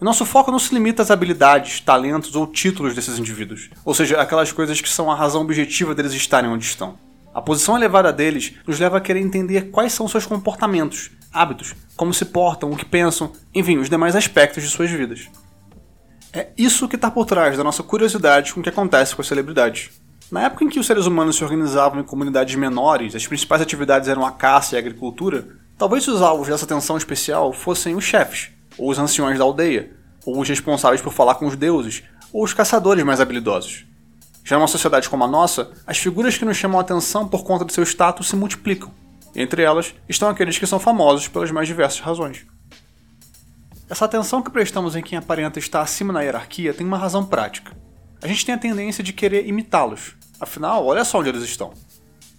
Nosso 0.05 0.24
foco 0.24 0.51
não 0.51 0.59
se 0.59 0.71
limita 0.71 1.01
às 1.01 1.09
habilidades, 1.09 1.79
talentos 1.79 2.35
ou 2.35 2.45
títulos 2.45 2.93
desses 2.93 3.17
indivíduos, 3.17 3.71
ou 3.83 3.91
seja, 3.91 4.21
aquelas 4.21 4.51
coisas 4.51 4.79
que 4.79 4.88
são 4.88 5.09
a 5.09 5.15
razão 5.15 5.41
objetiva 5.41 5.95
deles 5.95 6.13
estarem 6.13 6.47
onde 6.47 6.63
estão. 6.63 6.95
A 7.33 7.41
posição 7.41 7.75
elevada 7.75 8.13
deles 8.13 8.53
nos 8.67 8.79
leva 8.79 8.97
a 8.97 9.01
querer 9.01 9.19
entender 9.21 9.71
quais 9.71 9.93
são 9.93 10.07
seus 10.07 10.27
comportamentos, 10.27 11.09
hábitos, 11.33 11.74
como 11.97 12.13
se 12.13 12.24
portam, 12.25 12.69
o 12.69 12.77
que 12.77 12.85
pensam, 12.85 13.31
enfim, 13.51 13.79
os 13.79 13.89
demais 13.89 14.15
aspectos 14.15 14.62
de 14.62 14.69
suas 14.69 14.91
vidas. 14.91 15.27
É 16.31 16.50
isso 16.55 16.88
que 16.88 16.97
está 16.97 17.09
por 17.09 17.25
trás 17.25 17.57
da 17.57 17.63
nossa 17.63 17.81
curiosidade 17.81 18.53
com 18.53 18.59
o 18.59 18.63
que 18.63 18.69
acontece 18.69 19.15
com 19.15 19.24
as 19.24 19.27
celebridades. 19.27 19.89
Na 20.31 20.43
época 20.43 20.65
em 20.65 20.69
que 20.69 20.79
os 20.79 20.85
seres 20.85 21.07
humanos 21.07 21.35
se 21.35 21.43
organizavam 21.43 22.00
em 22.00 22.03
comunidades 22.03 22.53
menores, 22.53 23.15
as 23.15 23.25
principais 23.25 23.59
atividades 23.59 24.07
eram 24.07 24.24
a 24.24 24.31
caça 24.31 24.75
e 24.75 24.77
a 24.77 24.79
agricultura, 24.81 25.47
talvez 25.75 26.07
os 26.07 26.21
alvos 26.21 26.47
dessa 26.47 26.65
atenção 26.65 26.95
especial 26.95 27.51
fossem 27.51 27.95
os 27.95 28.03
chefes, 28.03 28.51
ou 28.77 28.89
os 28.89 29.00
anciões 29.00 29.38
da 29.38 29.44
aldeia, 29.44 29.91
ou 30.25 30.39
os 30.39 30.50
responsáveis 30.50 31.01
por 31.01 31.13
falar 31.13 31.36
com 31.36 31.46
os 31.46 31.55
deuses, 31.55 32.03
ou 32.34 32.44
os 32.44 32.53
caçadores 32.53 33.03
mais 33.03 33.22
habilidosos. 33.22 33.86
Já 34.44 34.58
numa 34.58 34.67
sociedade 34.67 35.10
como 35.10 35.24
a 35.24 35.27
nossa, 35.27 35.72
as 35.88 35.98
figuras 35.98 36.38
que 36.38 36.46
nos 36.46 36.58
chamam 36.58 36.77
a 36.77 36.82
atenção 36.82 37.27
por 37.27 37.44
conta 37.44 37.65
do 37.65 37.72
seu 37.72 37.84
status 37.84 38.27
se 38.27 38.36
multiplicam. 38.36 38.91
Entre 39.36 39.63
elas 39.63 39.94
estão 40.08 40.29
aqueles 40.29 40.58
que 40.58 40.67
são 40.67 40.79
famosos 40.79 41.27
pelas 41.27 41.51
mais 41.51 41.67
diversas 41.67 42.00
razões. 42.00 42.46
Essa 43.89 44.05
atenção 44.05 44.41
que 44.41 44.51
prestamos 44.51 44.96
em 44.96 45.01
quem 45.01 45.17
aparenta 45.17 45.60
estar 45.60 45.82
acima 45.82 46.13
na 46.13 46.22
hierarquia 46.22 46.74
tem 46.74 46.86
uma 46.86 46.98
razão 46.98 47.25
prática. 47.25 47.75
A 48.22 48.27
gente 48.27 48.46
tem 48.46 48.55
a 48.55 48.58
tendência 48.58 49.03
de 49.03 49.13
querer 49.13 49.48
imitá-los. 49.48 50.15
Afinal, 50.39 50.86
olha 50.86 51.03
só 51.03 51.20
onde 51.20 51.29
eles 51.29 51.44
estão. 51.44 51.74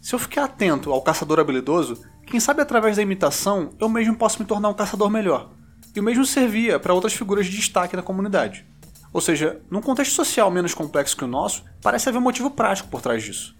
Se 0.00 0.14
eu 0.14 0.19
ficar 0.19 0.45
atento 0.45 0.93
ao 0.93 1.02
caçador 1.02 1.38
habilidoso, 1.38 2.02
quem 2.26 2.40
sabe 2.40 2.62
através 2.62 2.97
da 2.97 3.02
imitação 3.02 3.71
eu 3.78 3.88
mesmo 3.88 4.16
posso 4.16 4.40
me 4.40 4.47
tornar 4.47 4.69
um 4.69 4.75
caçador 4.75 5.11
melhor. 5.11 5.50
E 5.97 6.00
o 6.00 6.03
mesmo 6.03 6.26
servia 6.26 6.79
para 6.79 6.93
outras 6.93 7.15
figuras 7.15 7.47
de 7.47 7.57
destaque 7.57 7.97
na 7.97 8.03
comunidade. 8.03 8.67
Ou 9.15 9.21
seja, 9.23 9.62
num 9.71 9.81
contexto 9.81 10.12
social 10.12 10.50
menos 10.50 10.75
complexo 10.75 11.17
que 11.17 11.25
o 11.25 11.26
nosso, 11.26 11.65
parece 11.81 12.07
haver 12.07 12.19
um 12.19 12.23
motivo 12.23 12.50
prático 12.50 12.91
por 12.91 13.00
trás 13.00 13.23
disso. 13.23 13.57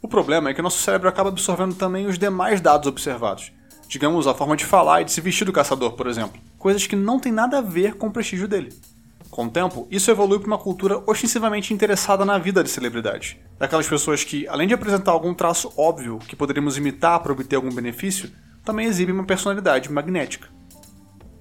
O 0.00 0.08
problema 0.08 0.48
é 0.48 0.54
que 0.54 0.62
nosso 0.62 0.78
cérebro 0.78 1.10
acaba 1.10 1.28
absorvendo 1.28 1.74
também 1.74 2.06
os 2.06 2.18
demais 2.18 2.58
dados 2.58 2.88
observados. 2.88 3.52
Digamos, 3.86 4.26
a 4.26 4.32
forma 4.32 4.56
de 4.56 4.64
falar 4.64 5.02
e 5.02 5.04
de 5.04 5.12
se 5.12 5.20
vestir 5.20 5.44
do 5.44 5.52
caçador, 5.52 5.92
por 5.92 6.06
exemplo. 6.06 6.40
Coisas 6.58 6.86
que 6.86 6.96
não 6.96 7.20
têm 7.20 7.32
nada 7.32 7.58
a 7.58 7.60
ver 7.60 7.96
com 7.96 8.06
o 8.06 8.10
prestígio 8.10 8.48
dele. 8.48 8.72
Com 9.30 9.44
o 9.44 9.50
tempo, 9.50 9.86
isso 9.90 10.10
evolui 10.10 10.38
para 10.38 10.46
uma 10.46 10.56
cultura 10.56 11.02
ostensivamente 11.06 11.74
interessada 11.74 12.24
na 12.24 12.38
vida 12.38 12.64
de 12.64 12.70
celebridades. 12.70 13.36
Daquelas 13.58 13.86
pessoas 13.86 14.24
que, 14.24 14.48
além 14.48 14.66
de 14.66 14.72
apresentar 14.72 15.12
algum 15.12 15.34
traço 15.34 15.70
óbvio 15.76 16.18
que 16.18 16.34
poderíamos 16.34 16.78
imitar 16.78 17.20
para 17.20 17.32
obter 17.32 17.56
algum 17.56 17.70
benefício, 17.70 18.30
também 18.64 18.86
exibem 18.86 19.14
uma 19.14 19.26
personalidade 19.26 19.92
magnética. 19.92 20.48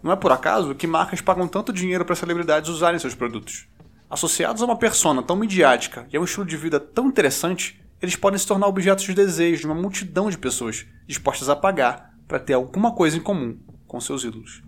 Não 0.04 0.12
é 0.12 0.18
por 0.18 0.34
acaso 0.34 0.76
que 0.76 0.86
marcas 0.86 1.22
pagam 1.22 1.48
tanto 1.48 1.72
dinheiro 1.72 2.04
para 2.04 2.14
celebridades 2.14 2.70
usarem 2.70 3.00
seus 3.00 3.16
produtos. 3.16 3.66
Associados 4.10 4.62
a 4.62 4.66
uma 4.66 4.76
persona 4.76 5.24
tão 5.24 5.38
midiática 5.38 6.06
e 6.12 6.18
a 6.18 6.20
um 6.20 6.26
estilo 6.26 6.46
de 6.46 6.58
vida 6.58 6.78
tão 6.78 7.08
interessante, 7.08 7.82
eles 8.02 8.18
podem 8.18 8.38
se 8.38 8.46
tornar 8.46 8.68
objetos 8.68 9.06
de 9.06 9.14
desejo 9.14 9.62
de 9.62 9.66
uma 9.66 9.74
multidão 9.74 10.30
de 10.30 10.38
pessoas 10.38 10.86
dispostas 11.08 11.48
a 11.48 11.56
pagar 11.56 12.14
para 12.28 12.38
ter 12.38 12.52
alguma 12.52 12.92
coisa 12.92 13.16
em 13.16 13.22
comum 13.22 13.58
com 13.88 14.02
seus 14.02 14.26
ídolos. 14.26 14.62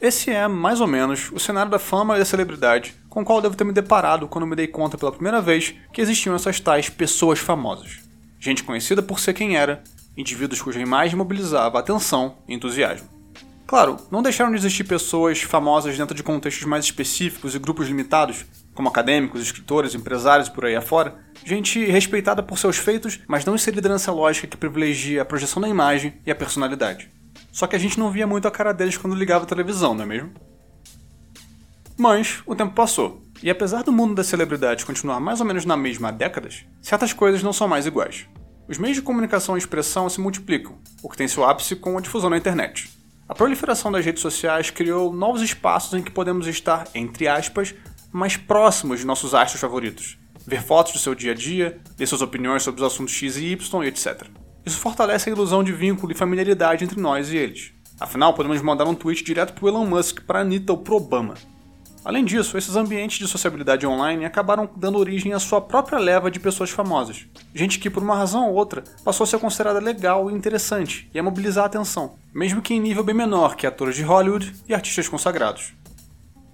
Esse 0.00 0.30
é, 0.30 0.46
mais 0.46 0.80
ou 0.80 0.86
menos, 0.86 1.32
o 1.32 1.40
cenário 1.40 1.70
da 1.70 1.80
fama 1.80 2.14
e 2.14 2.20
da 2.20 2.24
celebridade 2.24 2.94
com 3.08 3.22
o 3.22 3.24
qual 3.24 3.42
devo 3.42 3.56
ter 3.56 3.64
me 3.64 3.72
deparado 3.72 4.28
quando 4.28 4.46
me 4.46 4.54
dei 4.54 4.68
conta 4.68 4.96
pela 4.96 5.10
primeira 5.10 5.42
vez 5.42 5.74
que 5.92 6.00
existiam 6.00 6.34
essas 6.34 6.60
tais 6.60 6.88
pessoas 6.88 7.40
famosas. 7.40 7.98
Gente 8.38 8.62
conhecida 8.62 9.02
por 9.02 9.18
ser 9.18 9.34
quem 9.34 9.56
era 9.56 9.82
indivíduos 10.20 10.62
cuja 10.62 10.80
imagem 10.80 11.16
mobilizava 11.16 11.78
atenção 11.78 12.36
e 12.46 12.54
entusiasmo. 12.54 13.08
Claro, 13.70 13.98
não 14.10 14.20
deixaram 14.20 14.50
de 14.50 14.56
existir 14.56 14.82
pessoas 14.82 15.42
famosas 15.42 15.96
dentro 15.96 16.14
de 16.14 16.24
contextos 16.24 16.66
mais 16.66 16.84
específicos 16.84 17.54
e 17.54 17.58
grupos 17.58 17.86
limitados, 17.86 18.44
como 18.74 18.88
acadêmicos, 18.88 19.40
escritores, 19.40 19.94
empresários 19.94 20.48
por 20.48 20.64
aí 20.64 20.74
afora, 20.74 21.16
gente 21.44 21.84
respeitada 21.84 22.42
por 22.42 22.58
seus 22.58 22.76
feitos, 22.76 23.20
mas 23.28 23.44
não 23.44 23.54
inserida 23.54 23.88
nessa 23.88 24.10
lógica 24.10 24.48
que 24.48 24.56
privilegia 24.56 25.22
a 25.22 25.24
projeção 25.24 25.62
da 25.62 25.68
imagem 25.68 26.14
e 26.26 26.32
a 26.32 26.34
personalidade. 26.34 27.08
Só 27.52 27.68
que 27.68 27.76
a 27.76 27.78
gente 27.78 27.96
não 27.96 28.10
via 28.10 28.26
muito 28.26 28.48
a 28.48 28.50
cara 28.50 28.72
deles 28.72 28.96
quando 28.96 29.14
ligava 29.14 29.44
a 29.44 29.48
televisão, 29.48 29.94
não 29.94 30.02
é 30.02 30.06
mesmo? 30.06 30.32
Mas 31.96 32.42
o 32.46 32.56
tempo 32.56 32.74
passou, 32.74 33.22
e 33.40 33.50
apesar 33.50 33.84
do 33.84 33.92
mundo 33.92 34.14
das 34.14 34.26
celebridades 34.26 34.82
continuar 34.82 35.20
mais 35.20 35.40
ou 35.40 35.46
menos 35.46 35.64
na 35.64 35.76
mesma 35.76 36.08
há 36.08 36.10
décadas, 36.10 36.64
certas 36.82 37.12
coisas 37.12 37.42
não 37.42 37.52
são 37.52 37.68
mais 37.68 37.86
iguais. 37.86 38.26
Os 38.70 38.78
meios 38.78 38.94
de 38.94 39.02
comunicação 39.02 39.56
e 39.56 39.58
expressão 39.58 40.08
se 40.08 40.20
multiplicam, 40.20 40.78
o 41.02 41.08
que 41.08 41.16
tem 41.16 41.26
seu 41.26 41.44
ápice 41.44 41.74
com 41.74 41.98
a 41.98 42.00
difusão 42.00 42.30
na 42.30 42.36
internet. 42.36 42.88
A 43.28 43.34
proliferação 43.34 43.90
das 43.90 44.04
redes 44.04 44.22
sociais 44.22 44.70
criou 44.70 45.12
novos 45.12 45.42
espaços 45.42 45.92
em 45.94 46.02
que 46.04 46.12
podemos 46.12 46.46
estar, 46.46 46.86
entre 46.94 47.26
aspas, 47.26 47.74
mais 48.12 48.36
próximos 48.36 49.00
de 49.00 49.06
nossos 49.06 49.34
astros 49.34 49.60
favoritos, 49.60 50.16
ver 50.46 50.62
fotos 50.62 50.92
do 50.92 51.00
seu 51.00 51.16
dia 51.16 51.32
a 51.32 51.34
dia, 51.34 51.80
ler 51.98 52.06
suas 52.06 52.22
opiniões 52.22 52.62
sobre 52.62 52.80
os 52.80 52.86
assuntos 52.86 53.12
X 53.12 53.38
e 53.38 53.46
Y 53.46 53.82
etc. 53.88 54.28
Isso 54.64 54.78
fortalece 54.78 55.28
a 55.28 55.32
ilusão 55.32 55.64
de 55.64 55.72
vínculo 55.72 56.12
e 56.12 56.14
familiaridade 56.14 56.84
entre 56.84 57.00
nós 57.00 57.32
e 57.32 57.36
eles. 57.36 57.72
Afinal, 57.98 58.34
podemos 58.34 58.62
mandar 58.62 58.86
um 58.86 58.94
tweet 58.94 59.24
direto 59.24 59.52
pro 59.52 59.66
Elon 59.66 59.84
Musk, 59.84 60.20
para 60.20 60.42
Anitta 60.42 60.70
ou 60.72 60.78
pro 60.78 60.94
Obama. 60.94 61.34
Além 62.02 62.24
disso, 62.24 62.56
esses 62.56 62.76
ambientes 62.76 63.18
de 63.18 63.28
sociabilidade 63.28 63.86
online 63.86 64.24
acabaram 64.24 64.68
dando 64.74 64.98
origem 64.98 65.34
à 65.34 65.38
sua 65.38 65.60
própria 65.60 65.98
leva 65.98 66.30
de 66.30 66.40
pessoas 66.40 66.70
famosas. 66.70 67.26
Gente 67.54 67.78
que, 67.78 67.90
por 67.90 68.02
uma 68.02 68.16
razão 68.16 68.48
ou 68.48 68.54
outra, 68.54 68.82
passou 69.04 69.24
a 69.24 69.26
ser 69.26 69.38
considerada 69.38 69.80
legal 69.80 70.30
e 70.30 70.34
interessante 70.34 71.10
e 71.12 71.18
a 71.18 71.22
mobilizar 71.22 71.64
a 71.64 71.66
atenção, 71.66 72.14
mesmo 72.32 72.62
que 72.62 72.72
em 72.72 72.80
nível 72.80 73.04
bem 73.04 73.14
menor 73.14 73.54
que 73.54 73.66
atores 73.66 73.96
de 73.96 74.02
Hollywood 74.02 74.54
e 74.66 74.72
artistas 74.72 75.08
consagrados. 75.08 75.74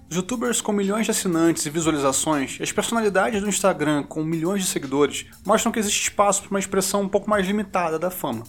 Os 0.09 0.15
youtubers 0.15 0.61
com 0.61 0.71
milhões 0.71 1.05
de 1.05 1.11
assinantes 1.11 1.65
e 1.65 1.69
visualizações 1.69 2.57
e 2.59 2.63
as 2.63 2.71
personalidades 2.71 3.41
do 3.41 3.49
Instagram 3.49 4.03
com 4.03 4.23
milhões 4.23 4.63
de 4.63 4.69
seguidores 4.69 5.25
mostram 5.45 5.71
que 5.71 5.79
existe 5.79 6.09
espaço 6.09 6.41
para 6.41 6.51
uma 6.51 6.59
expressão 6.59 7.01
um 7.01 7.09
pouco 7.09 7.29
mais 7.29 7.45
limitada 7.45 7.97
da 7.97 8.09
fama. 8.09 8.43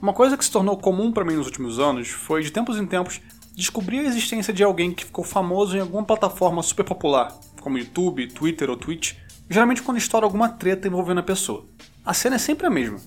Uma 0.00 0.12
coisa 0.12 0.36
que 0.36 0.44
se 0.44 0.50
tornou 0.50 0.76
comum 0.76 1.12
para 1.12 1.24
mim 1.24 1.34
nos 1.34 1.46
últimos 1.46 1.78
anos 1.78 2.08
foi, 2.08 2.42
de 2.42 2.50
tempos 2.50 2.78
em 2.78 2.86
tempos, 2.86 3.20
descobri 3.54 3.98
a 4.00 4.04
existência 4.04 4.52
de 4.52 4.64
alguém 4.64 4.92
que 4.92 5.04
ficou 5.04 5.24
famoso 5.24 5.76
em 5.76 5.80
alguma 5.80 6.04
plataforma 6.04 6.62
super 6.62 6.84
popular, 6.84 7.32
como 7.60 7.78
YouTube, 7.78 8.28
Twitter 8.28 8.68
ou 8.68 8.76
Twitch, 8.76 9.14
geralmente 9.48 9.82
quando 9.82 9.98
estoura 9.98 10.26
alguma 10.26 10.48
treta 10.48 10.88
envolvendo 10.88 11.20
a 11.20 11.22
pessoa. 11.22 11.66
A 12.04 12.12
cena 12.12 12.36
é 12.36 12.38
sempre 12.38 12.66
a 12.66 12.70
mesma. 12.70 12.98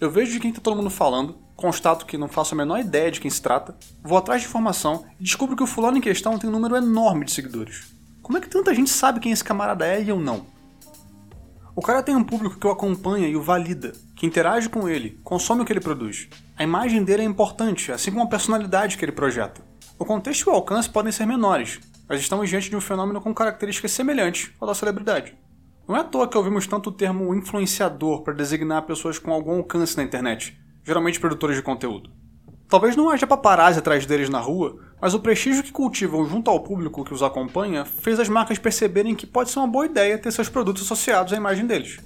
Eu 0.00 0.10
vejo 0.10 0.32
de 0.32 0.40
quem 0.40 0.50
está 0.50 0.60
todo 0.62 0.76
mundo 0.76 0.90
falando, 0.90 1.38
constato 1.56 2.06
que 2.06 2.18
não 2.18 2.28
faço 2.28 2.54
a 2.54 2.58
menor 2.58 2.78
ideia 2.78 3.10
de 3.10 3.20
quem 3.20 3.30
se 3.30 3.42
trata, 3.42 3.76
vou 4.02 4.16
atrás 4.18 4.42
de 4.42 4.48
informação 4.48 5.04
e 5.18 5.24
descubro 5.24 5.56
que 5.56 5.62
o 5.62 5.66
fulano 5.66 5.96
em 5.98 6.02
questão 6.02 6.38
tem 6.38 6.48
um 6.48 6.52
número 6.52 6.76
enorme 6.76 7.24
de 7.24 7.32
seguidores. 7.32 7.94
Como 8.22 8.38
é 8.38 8.40
que 8.40 8.48
tanta 8.48 8.74
gente 8.74 8.90
sabe 8.90 9.20
quem 9.20 9.32
esse 9.32 9.44
camarada 9.44 9.86
é 9.86 10.02
e 10.02 10.08
eu 10.08 10.20
não? 10.20 10.46
O 11.74 11.82
cara 11.82 12.02
tem 12.02 12.16
um 12.16 12.24
público 12.24 12.58
que 12.58 12.66
o 12.66 12.70
acompanha 12.70 13.28
e 13.28 13.36
o 13.36 13.42
valida, 13.42 13.92
que 14.14 14.26
interage 14.26 14.68
com 14.68 14.88
ele, 14.88 15.20
consome 15.22 15.62
o 15.62 15.64
que 15.64 15.72
ele 15.72 15.80
produz. 15.80 16.28
A 16.56 16.64
imagem 16.64 17.04
dele 17.04 17.22
é 17.22 17.26
importante, 17.26 17.92
assim 17.92 18.10
como 18.10 18.24
a 18.24 18.28
personalidade 18.28 18.96
que 18.96 19.04
ele 19.04 19.12
projeta. 19.12 19.60
O 19.98 20.04
contexto 20.04 20.46
e 20.46 20.50
o 20.50 20.52
alcance 20.52 20.90
podem 20.90 21.10
ser 21.10 21.24
menores, 21.24 21.80
mas 22.06 22.20
estamos 22.20 22.50
diante 22.50 22.68
de 22.68 22.76
um 22.76 22.80
fenômeno 22.82 23.18
com 23.18 23.32
características 23.32 23.92
semelhantes 23.92 24.50
ao 24.60 24.68
da 24.68 24.74
celebridade. 24.74 25.34
Não 25.88 25.96
é 25.96 26.00
à 26.00 26.04
toa 26.04 26.28
que 26.28 26.36
ouvimos 26.36 26.66
tanto 26.66 26.90
o 26.90 26.92
termo 26.92 27.34
influenciador 27.34 28.22
para 28.22 28.34
designar 28.34 28.82
pessoas 28.82 29.18
com 29.18 29.32
algum 29.32 29.56
alcance 29.56 29.96
na 29.96 30.02
internet, 30.02 30.54
geralmente 30.84 31.18
produtores 31.18 31.56
de 31.56 31.62
conteúdo. 31.62 32.10
Talvez 32.68 32.94
não 32.94 33.08
haja 33.08 33.26
paparazzi 33.26 33.78
atrás 33.78 34.04
deles 34.04 34.28
na 34.28 34.38
rua, 34.38 34.76
mas 35.00 35.14
o 35.14 35.20
prestígio 35.20 35.62
que 35.62 35.72
cultivam 35.72 36.26
junto 36.26 36.50
ao 36.50 36.60
público 36.60 37.04
que 37.04 37.14
os 37.14 37.22
acompanha 37.22 37.86
fez 37.86 38.20
as 38.20 38.28
marcas 38.28 38.58
perceberem 38.58 39.14
que 39.14 39.26
pode 39.26 39.50
ser 39.50 39.60
uma 39.60 39.68
boa 39.68 39.86
ideia 39.86 40.18
ter 40.18 40.30
seus 40.30 40.50
produtos 40.50 40.82
associados 40.82 41.32
à 41.32 41.36
imagem 41.36 41.66
deles. 41.66 41.98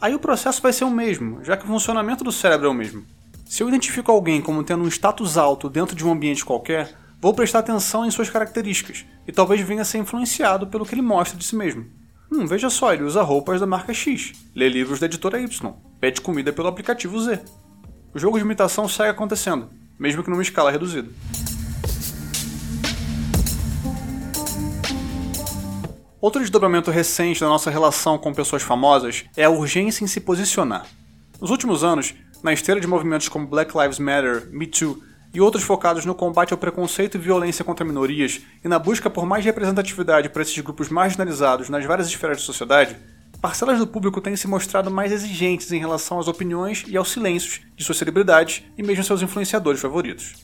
Aí 0.00 0.14
o 0.14 0.18
processo 0.18 0.60
vai 0.60 0.72
ser 0.72 0.84
o 0.84 0.90
mesmo, 0.90 1.42
já 1.42 1.56
que 1.56 1.64
o 1.64 1.68
funcionamento 1.68 2.24
do 2.24 2.32
cérebro 2.32 2.66
é 2.66 2.70
o 2.70 2.74
mesmo. 2.74 3.06
Se 3.46 3.62
eu 3.62 3.68
identifico 3.68 4.10
alguém 4.10 4.42
como 4.42 4.64
tendo 4.64 4.82
um 4.84 4.88
status 4.88 5.38
alto 5.38 5.70
dentro 5.70 5.94
de 5.94 6.04
um 6.04 6.10
ambiente 6.10 6.44
qualquer, 6.44 7.00
Vou 7.22 7.32
prestar 7.32 7.60
atenção 7.60 8.04
em 8.04 8.10
suas 8.10 8.28
características 8.28 9.06
e 9.28 9.30
talvez 9.30 9.60
venha 9.60 9.82
a 9.82 9.84
ser 9.84 9.98
influenciado 9.98 10.66
pelo 10.66 10.84
que 10.84 10.92
ele 10.92 11.02
mostra 11.02 11.38
de 11.38 11.44
si 11.44 11.54
mesmo. 11.54 11.86
Hum, 12.28 12.48
veja 12.48 12.68
só, 12.68 12.92
ele 12.92 13.04
usa 13.04 13.22
roupas 13.22 13.60
da 13.60 13.66
marca 13.66 13.94
X, 13.94 14.32
lê 14.52 14.68
livros 14.68 14.98
da 14.98 15.06
editora 15.06 15.40
Y, 15.40 15.72
pede 16.00 16.20
comida 16.20 16.52
pelo 16.52 16.66
aplicativo 16.66 17.20
Z. 17.20 17.40
O 18.12 18.18
jogo 18.18 18.38
de 18.38 18.44
imitação 18.44 18.88
segue 18.88 19.10
acontecendo, 19.10 19.70
mesmo 19.96 20.24
que 20.24 20.30
numa 20.30 20.42
escala 20.42 20.72
reduzida. 20.72 21.08
Outro 26.20 26.40
desdobramento 26.40 26.90
recente 26.90 27.40
da 27.40 27.46
nossa 27.46 27.70
relação 27.70 28.18
com 28.18 28.34
pessoas 28.34 28.62
famosas 28.62 29.26
é 29.36 29.44
a 29.44 29.50
urgência 29.50 30.02
em 30.02 30.08
se 30.08 30.20
posicionar. 30.20 30.86
Nos 31.40 31.50
últimos 31.52 31.84
anos, 31.84 32.16
na 32.42 32.52
esteira 32.52 32.80
de 32.80 32.88
movimentos 32.88 33.28
como 33.28 33.46
Black 33.46 33.78
Lives 33.78 34.00
Matter, 34.00 34.48
Me 34.50 34.66
Too 34.66 35.11
e 35.34 35.40
outros 35.40 35.64
focados 35.64 36.04
no 36.04 36.14
combate 36.14 36.52
ao 36.52 36.58
preconceito 36.58 37.16
e 37.16 37.20
violência 37.20 37.64
contra 37.64 37.84
minorias 37.84 38.42
e 38.64 38.68
na 38.68 38.78
busca 38.78 39.08
por 39.08 39.24
mais 39.24 39.44
representatividade 39.44 40.28
para 40.28 40.42
esses 40.42 40.58
grupos 40.58 40.88
marginalizados 40.88 41.68
nas 41.68 41.84
várias 41.84 42.08
esferas 42.08 42.38
de 42.38 42.44
sociedade, 42.44 42.96
parcelas 43.40 43.78
do 43.78 43.86
público 43.86 44.20
têm 44.20 44.36
se 44.36 44.46
mostrado 44.46 44.90
mais 44.90 45.10
exigentes 45.10 45.72
em 45.72 45.78
relação 45.78 46.20
às 46.20 46.28
opiniões 46.28 46.84
e 46.86 46.96
aos 46.96 47.10
silêncios 47.10 47.60
de 47.76 47.82
suas 47.82 47.98
celebridades 47.98 48.62
e 48.78 48.82
mesmo 48.82 49.02
seus 49.02 49.20
influenciadores 49.20 49.80
favoritos. 49.80 50.34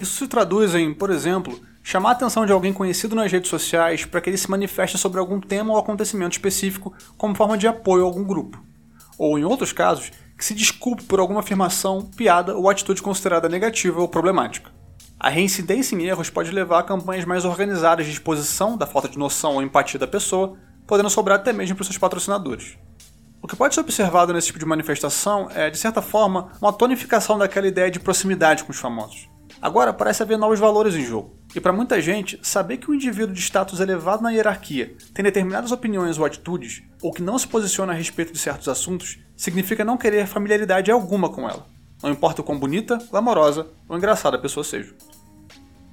Isso 0.00 0.16
se 0.16 0.28
traduz 0.28 0.74
em, 0.74 0.94
por 0.94 1.10
exemplo, 1.10 1.60
chamar 1.82 2.10
a 2.10 2.12
atenção 2.12 2.46
de 2.46 2.52
alguém 2.52 2.72
conhecido 2.72 3.16
nas 3.16 3.30
redes 3.30 3.50
sociais 3.50 4.04
para 4.04 4.20
que 4.20 4.30
ele 4.30 4.38
se 4.38 4.50
manifeste 4.50 4.96
sobre 4.96 5.18
algum 5.18 5.40
tema 5.40 5.72
ou 5.72 5.78
acontecimento 5.78 6.32
específico 6.32 6.94
como 7.16 7.34
forma 7.34 7.58
de 7.58 7.66
apoio 7.66 8.04
a 8.04 8.06
algum 8.06 8.24
grupo. 8.24 8.62
Ou, 9.18 9.38
em 9.38 9.44
outros 9.44 9.72
casos, 9.72 10.12
que 10.38 10.44
se 10.44 10.54
desculpe 10.54 11.02
por 11.02 11.18
alguma 11.18 11.40
afirmação, 11.40 12.08
piada 12.16 12.56
ou 12.56 12.70
atitude 12.70 13.02
considerada 13.02 13.48
negativa 13.48 14.00
ou 14.00 14.08
problemática. 14.08 14.70
A 15.18 15.28
reincidência 15.28 15.96
em 15.96 16.04
erros 16.04 16.30
pode 16.30 16.52
levar 16.52 16.78
a 16.78 16.84
campanhas 16.84 17.24
mais 17.24 17.44
organizadas 17.44 18.06
de 18.06 18.12
exposição 18.12 18.76
da 18.76 18.86
falta 18.86 19.08
de 19.08 19.18
noção 19.18 19.54
ou 19.54 19.62
empatia 19.62 19.98
da 19.98 20.06
pessoa, 20.06 20.56
podendo 20.86 21.10
sobrar 21.10 21.40
até 21.40 21.52
mesmo 21.52 21.74
para 21.74 21.84
seus 21.84 21.98
patrocinadores. 21.98 22.78
O 23.42 23.48
que 23.48 23.56
pode 23.56 23.74
ser 23.74 23.80
observado 23.80 24.32
nesse 24.32 24.46
tipo 24.46 24.60
de 24.60 24.64
manifestação 24.64 25.48
é, 25.52 25.70
de 25.70 25.76
certa 25.76 26.00
forma, 26.00 26.52
uma 26.62 26.72
tonificação 26.72 27.36
daquela 27.36 27.66
ideia 27.66 27.90
de 27.90 27.98
proximidade 27.98 28.62
com 28.62 28.70
os 28.70 28.78
famosos. 28.78 29.28
Agora 29.60 29.92
parece 29.92 30.22
haver 30.22 30.38
novos 30.38 30.60
valores 30.60 30.94
em 30.94 31.04
jogo, 31.04 31.36
e 31.54 31.60
para 31.60 31.72
muita 31.72 32.00
gente, 32.00 32.38
saber 32.42 32.76
que 32.76 32.90
um 32.90 32.94
indivíduo 32.94 33.34
de 33.34 33.40
status 33.40 33.80
elevado 33.80 34.22
na 34.22 34.30
hierarquia 34.30 34.94
tem 35.14 35.22
determinadas 35.22 35.72
opiniões 35.72 36.18
ou 36.18 36.24
atitudes, 36.24 36.82
ou 37.02 37.12
que 37.12 37.22
não 37.22 37.38
se 37.38 37.48
posiciona 37.48 37.92
a 37.92 37.96
respeito 37.96 38.32
de 38.32 38.38
certos 38.38 38.68
assuntos, 38.68 39.18
significa 39.36 39.84
não 39.84 39.96
querer 39.96 40.26
familiaridade 40.26 40.90
alguma 40.90 41.30
com 41.30 41.48
ela, 41.48 41.66
não 42.02 42.10
importa 42.10 42.42
o 42.42 42.44
quão 42.44 42.58
bonita, 42.58 42.98
glamourosa 43.10 43.66
ou 43.88 43.96
engraçada 43.96 44.36
a 44.36 44.40
pessoa 44.40 44.62
seja. 44.62 44.94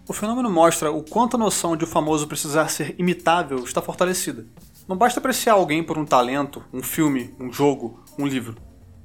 O 0.08 0.14
fenômeno 0.14 0.52
mostra 0.52 0.92
o 0.92 1.02
quanto 1.02 1.36
a 1.36 1.40
noção 1.40 1.76
de 1.76 1.84
o 1.84 1.88
famoso 1.88 2.28
precisar 2.28 2.68
ser 2.68 2.94
imitável 3.00 3.64
está 3.64 3.82
fortalecida. 3.82 4.46
Não 4.88 4.96
basta 4.96 5.20
apreciar 5.20 5.54
alguém 5.54 5.84
por 5.84 5.98
um 5.98 6.06
talento, 6.06 6.64
um 6.72 6.84
filme, 6.84 7.34
um 7.40 7.52
jogo, 7.52 8.04
um 8.20 8.28
livro. 8.28 8.56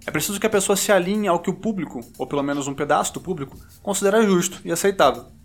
É 0.06 0.10
preciso 0.10 0.38
que 0.38 0.46
a 0.46 0.50
pessoa 0.50 0.76
se 0.76 0.92
alinhe 0.92 1.26
ao 1.26 1.38
que 1.38 1.48
o 1.48 1.54
público, 1.54 2.00
ou 2.18 2.26
pelo 2.26 2.42
menos 2.42 2.68
um 2.68 2.74
pedaço 2.74 3.14
do 3.14 3.20
público, 3.20 3.56
considera 3.82 4.22
justo 4.22 4.60
e 4.62 4.70
aceitável. 4.70 5.39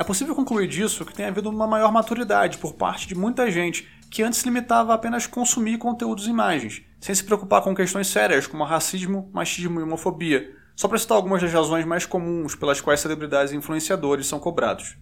É 0.00 0.02
possível 0.02 0.34
concluir 0.34 0.66
disso 0.66 1.04
que 1.04 1.12
tem 1.12 1.26
havido 1.26 1.50
uma 1.50 1.66
maior 1.66 1.92
maturidade 1.92 2.56
por 2.56 2.72
parte 2.72 3.06
de 3.06 3.14
muita 3.14 3.50
gente 3.50 3.86
que 4.10 4.22
antes 4.22 4.42
limitava 4.44 4.92
a 4.92 4.94
apenas 4.94 5.26
consumir 5.26 5.76
conteúdos 5.76 6.26
e 6.26 6.30
imagens, 6.30 6.80
sem 6.98 7.14
se 7.14 7.22
preocupar 7.22 7.60
com 7.60 7.74
questões 7.74 8.06
sérias 8.06 8.46
como 8.46 8.64
racismo, 8.64 9.28
machismo 9.30 9.78
e 9.78 9.82
homofobia, 9.82 10.56
só 10.74 10.88
para 10.88 10.96
citar 10.96 11.18
algumas 11.18 11.42
das 11.42 11.52
razões 11.52 11.84
mais 11.84 12.06
comuns 12.06 12.54
pelas 12.54 12.80
quais 12.80 13.00
celebridades 13.00 13.52
e 13.52 13.56
influenciadores 13.56 14.26
são 14.26 14.40
cobrados. 14.40 14.96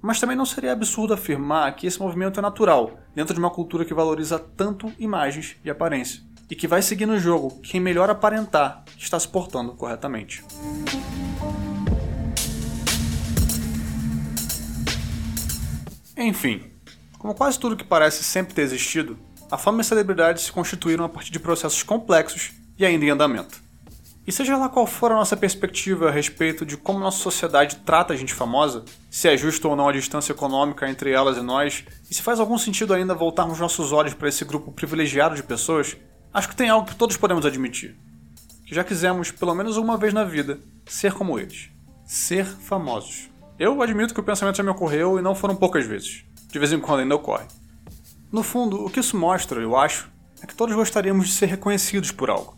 Mas 0.00 0.20
também 0.20 0.36
não 0.36 0.46
seria 0.46 0.74
absurdo 0.74 1.12
afirmar 1.12 1.74
que 1.74 1.84
esse 1.84 1.98
movimento 1.98 2.38
é 2.38 2.42
natural, 2.42 3.00
dentro 3.16 3.34
de 3.34 3.40
uma 3.40 3.50
cultura 3.50 3.84
que 3.84 3.92
valoriza 3.92 4.38
tanto 4.38 4.92
imagens 4.96 5.56
e 5.64 5.68
aparência 5.68 6.22
e 6.48 6.54
que 6.54 6.68
vai 6.68 6.82
seguir 6.82 7.06
no 7.06 7.18
jogo 7.18 7.60
quem 7.62 7.80
melhor 7.80 8.08
aparentar 8.08 8.84
que 8.96 9.02
está 9.02 9.18
se 9.18 9.26
portando 9.26 9.74
corretamente. 9.74 10.44
Enfim, 16.16 16.70
como 17.18 17.34
quase 17.34 17.58
tudo 17.58 17.76
que 17.76 17.84
parece 17.84 18.24
sempre 18.24 18.54
ter 18.54 18.62
existido, 18.62 19.18
a 19.50 19.58
fama 19.58 19.78
e 19.78 19.80
a 19.82 19.84
celebridade 19.84 20.40
se 20.40 20.50
constituíram 20.50 21.04
a 21.04 21.08
partir 21.08 21.30
de 21.30 21.38
processos 21.38 21.82
complexos 21.82 22.52
e 22.78 22.84
ainda 22.84 23.04
em 23.04 23.10
andamento. 23.10 23.64
E 24.26 24.32
seja 24.32 24.56
lá 24.56 24.68
qual 24.68 24.86
for 24.86 25.12
a 25.12 25.14
nossa 25.14 25.36
perspectiva 25.36 26.08
a 26.08 26.10
respeito 26.10 26.66
de 26.66 26.76
como 26.76 26.98
nossa 26.98 27.18
sociedade 27.18 27.76
trata 27.84 28.12
a 28.12 28.16
gente 28.16 28.34
famosa, 28.34 28.84
se 29.08 29.28
é 29.28 29.36
justo 29.36 29.68
ou 29.68 29.76
não 29.76 29.88
a 29.88 29.92
distância 29.92 30.32
econômica 30.32 30.88
entre 30.88 31.12
elas 31.12 31.36
e 31.36 31.42
nós, 31.42 31.84
e 32.10 32.14
se 32.14 32.22
faz 32.22 32.40
algum 32.40 32.58
sentido 32.58 32.92
ainda 32.92 33.14
voltarmos 33.14 33.60
nossos 33.60 33.92
olhos 33.92 34.14
para 34.14 34.28
esse 34.28 34.44
grupo 34.44 34.72
privilegiado 34.72 35.36
de 35.36 35.44
pessoas, 35.44 35.96
Acho 36.36 36.50
que 36.50 36.56
tem 36.56 36.68
algo 36.68 36.86
que 36.86 36.94
todos 36.94 37.16
podemos 37.16 37.46
admitir. 37.46 37.96
Que 38.66 38.74
já 38.74 38.84
quisemos, 38.84 39.30
pelo 39.30 39.54
menos 39.54 39.78
uma 39.78 39.96
vez 39.96 40.12
na 40.12 40.22
vida, 40.22 40.60
ser 40.84 41.14
como 41.14 41.38
eles. 41.38 41.70
Ser 42.04 42.44
famosos. 42.44 43.30
Eu 43.58 43.80
admito 43.80 44.12
que 44.12 44.20
o 44.20 44.22
pensamento 44.22 44.56
já 44.56 44.62
me 44.62 44.68
ocorreu 44.68 45.18
e 45.18 45.22
não 45.22 45.34
foram 45.34 45.56
poucas 45.56 45.86
vezes. 45.86 46.24
De 46.48 46.58
vez 46.58 46.72
em 46.72 46.78
quando 46.78 47.00
ainda 47.00 47.14
ocorre. 47.14 47.46
No 48.30 48.42
fundo, 48.42 48.84
o 48.84 48.90
que 48.90 49.00
isso 49.00 49.16
mostra, 49.16 49.62
eu 49.62 49.74
acho, 49.74 50.10
é 50.42 50.46
que 50.46 50.54
todos 50.54 50.74
gostaríamos 50.74 51.28
de 51.28 51.32
ser 51.32 51.46
reconhecidos 51.46 52.10
por 52.10 52.28
algo. 52.28 52.54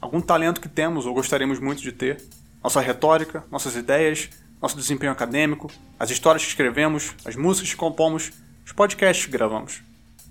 Algum 0.00 0.20
talento 0.20 0.60
que 0.60 0.68
temos 0.68 1.06
ou 1.06 1.14
gostaríamos 1.14 1.58
muito 1.58 1.82
de 1.82 1.90
ter. 1.90 2.22
Nossa 2.62 2.80
retórica, 2.80 3.42
nossas 3.50 3.74
ideias, 3.74 4.30
nosso 4.62 4.76
desempenho 4.76 5.10
acadêmico, 5.10 5.68
as 5.98 6.10
histórias 6.10 6.44
que 6.44 6.50
escrevemos, 6.50 7.14
as 7.24 7.34
músicas 7.34 7.70
que 7.70 7.76
compomos, 7.76 8.30
os 8.64 8.70
podcasts 8.70 9.26
que 9.26 9.32
gravamos. 9.32 9.82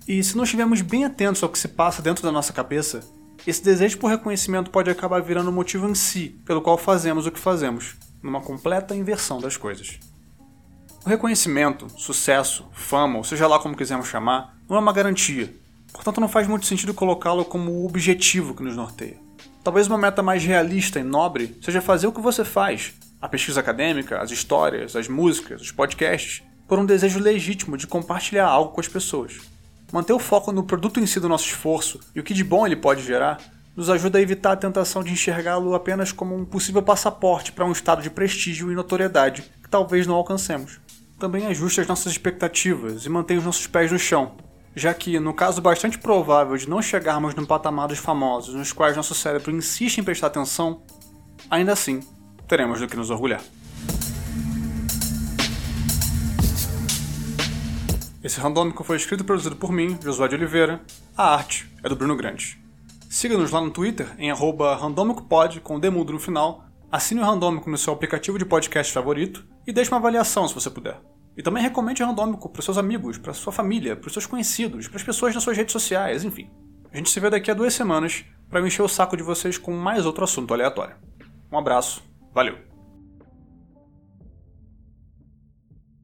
E 0.06 0.24
se 0.24 0.38
não 0.38 0.44
estivermos 0.44 0.80
bem 0.80 1.04
atentos 1.04 1.42
ao 1.42 1.50
que 1.50 1.58
se 1.58 1.68
passa 1.68 2.00
dentro 2.00 2.22
da 2.22 2.32
nossa 2.32 2.52
cabeça, 2.54 3.00
esse 3.46 3.62
desejo 3.62 3.98
por 3.98 4.08
reconhecimento 4.08 4.70
pode 4.70 4.88
acabar 4.88 5.20
virando 5.20 5.50
o 5.50 5.52
motivo 5.52 5.86
em 5.86 5.94
si 5.94 6.40
pelo 6.46 6.62
qual 6.62 6.78
fazemos 6.78 7.26
o 7.26 7.30
que 7.30 7.38
fazemos, 7.38 7.94
numa 8.22 8.40
completa 8.40 8.94
inversão 8.94 9.40
das 9.40 9.56
coisas. 9.56 9.98
O 11.04 11.08
reconhecimento, 11.08 11.88
sucesso, 11.96 12.68
fama, 12.72 13.18
ou 13.18 13.24
seja 13.24 13.46
lá 13.46 13.58
como 13.58 13.76
quisermos 13.76 14.08
chamar, 14.08 14.56
não 14.68 14.76
é 14.76 14.80
uma 14.80 14.92
garantia, 14.92 15.54
portanto 15.92 16.20
não 16.20 16.28
faz 16.28 16.46
muito 16.46 16.66
sentido 16.66 16.92
colocá-lo 16.92 17.44
como 17.44 17.70
o 17.70 17.86
objetivo 17.86 18.54
que 18.54 18.62
nos 18.62 18.76
norteia. 18.76 19.18
Talvez 19.62 19.86
uma 19.86 19.98
meta 19.98 20.22
mais 20.22 20.44
realista 20.44 20.98
e 20.98 21.02
nobre 21.02 21.58
seja 21.62 21.80
fazer 21.80 22.06
o 22.06 22.12
que 22.12 22.20
você 22.20 22.44
faz, 22.44 22.94
a 23.20 23.28
pesquisa 23.28 23.60
acadêmica, 23.60 24.20
as 24.20 24.30
histórias, 24.30 24.94
as 24.94 25.08
músicas, 25.08 25.60
os 25.60 25.72
podcasts, 25.72 26.42
por 26.66 26.78
um 26.78 26.86
desejo 26.86 27.18
legítimo 27.18 27.76
de 27.76 27.86
compartilhar 27.86 28.46
algo 28.46 28.72
com 28.72 28.80
as 28.80 28.88
pessoas. 28.88 29.38
Manter 29.92 30.12
o 30.12 30.18
foco 30.18 30.52
no 30.52 30.64
produto 30.64 31.00
em 31.00 31.06
si 31.06 31.18
do 31.18 31.28
nosso 31.28 31.46
esforço 31.46 31.98
e 32.14 32.20
o 32.20 32.22
que 32.22 32.34
de 32.34 32.44
bom 32.44 32.66
ele 32.66 32.76
pode 32.76 33.02
gerar 33.02 33.38
nos 33.78 33.88
ajuda 33.88 34.18
a 34.18 34.20
evitar 34.20 34.50
a 34.50 34.56
tentação 34.56 35.04
de 35.04 35.12
enxergá-lo 35.12 35.72
apenas 35.72 36.10
como 36.10 36.34
um 36.34 36.44
possível 36.44 36.82
passaporte 36.82 37.52
para 37.52 37.64
um 37.64 37.70
estado 37.70 38.02
de 38.02 38.10
prestígio 38.10 38.72
e 38.72 38.74
notoriedade 38.74 39.44
que 39.62 39.68
talvez 39.68 40.04
não 40.04 40.16
alcancemos. 40.16 40.80
Também 41.16 41.46
ajuste 41.46 41.82
as 41.82 41.86
nossas 41.86 42.10
expectativas 42.10 43.06
e 43.06 43.08
mantém 43.08 43.38
os 43.38 43.44
nossos 43.44 43.68
pés 43.68 43.92
no 43.92 43.98
chão, 43.98 44.32
já 44.74 44.92
que, 44.92 45.20
no 45.20 45.32
caso 45.32 45.62
bastante 45.62 45.96
provável 45.96 46.56
de 46.56 46.68
não 46.68 46.82
chegarmos 46.82 47.36
no 47.36 47.46
patamar 47.46 47.86
dos 47.86 48.00
famosos 48.00 48.52
nos 48.52 48.72
quais 48.72 48.96
nosso 48.96 49.14
cérebro 49.14 49.52
insiste 49.52 49.98
em 49.98 50.02
prestar 50.02 50.26
atenção, 50.26 50.82
ainda 51.48 51.72
assim 51.72 52.00
teremos 52.48 52.80
do 52.80 52.88
que 52.88 52.96
nos 52.96 53.10
orgulhar. 53.10 53.42
Esse 58.24 58.40
randômico 58.40 58.82
foi 58.82 58.96
escrito 58.96 59.20
e 59.20 59.24
produzido 59.24 59.54
por 59.54 59.70
mim, 59.70 59.96
Josué 60.02 60.26
de 60.26 60.34
Oliveira. 60.34 60.80
A 61.16 61.32
arte 61.32 61.70
é 61.84 61.88
do 61.88 61.94
Bruno 61.94 62.16
Grande. 62.16 62.67
Siga-nos 63.08 63.50
lá 63.50 63.60
no 63.60 63.70
Twitter 63.70 64.14
em 64.18 64.30
randômicopod 64.30 65.60
com 65.60 65.80
demudo 65.80 66.12
no 66.12 66.18
final. 66.18 66.66
Assine 66.92 67.20
o 67.20 67.24
Randômico 67.24 67.70
no 67.70 67.78
seu 67.78 67.92
aplicativo 67.92 68.38
de 68.38 68.44
podcast 68.44 68.92
favorito 68.92 69.46
e 69.66 69.72
deixe 69.72 69.90
uma 69.90 69.96
avaliação 69.96 70.46
se 70.46 70.54
você 70.54 70.68
puder. 70.68 71.00
E 71.34 71.42
também 71.42 71.62
recomende 71.62 72.02
o 72.02 72.06
Randômico 72.06 72.50
para 72.50 72.60
seus 72.60 72.76
amigos, 72.76 73.16
para 73.16 73.32
sua 73.32 73.52
família, 73.52 73.96
para 73.96 74.10
seus 74.10 74.26
conhecidos, 74.26 74.88
para 74.88 74.98
as 74.98 75.02
pessoas 75.02 75.34
nas 75.34 75.42
suas 75.42 75.56
redes 75.56 75.72
sociais, 75.72 76.22
enfim. 76.22 76.50
A 76.92 76.96
gente 76.98 77.10
se 77.10 77.18
vê 77.18 77.30
daqui 77.30 77.50
a 77.50 77.54
duas 77.54 77.72
semanas 77.72 78.24
para 78.50 78.66
encher 78.66 78.82
o 78.82 78.88
saco 78.88 79.16
de 79.16 79.22
vocês 79.22 79.56
com 79.56 79.72
mais 79.72 80.04
outro 80.04 80.24
assunto 80.24 80.52
aleatório. 80.52 80.96
Um 81.50 81.58
abraço, 81.58 82.02
valeu! 82.34 82.67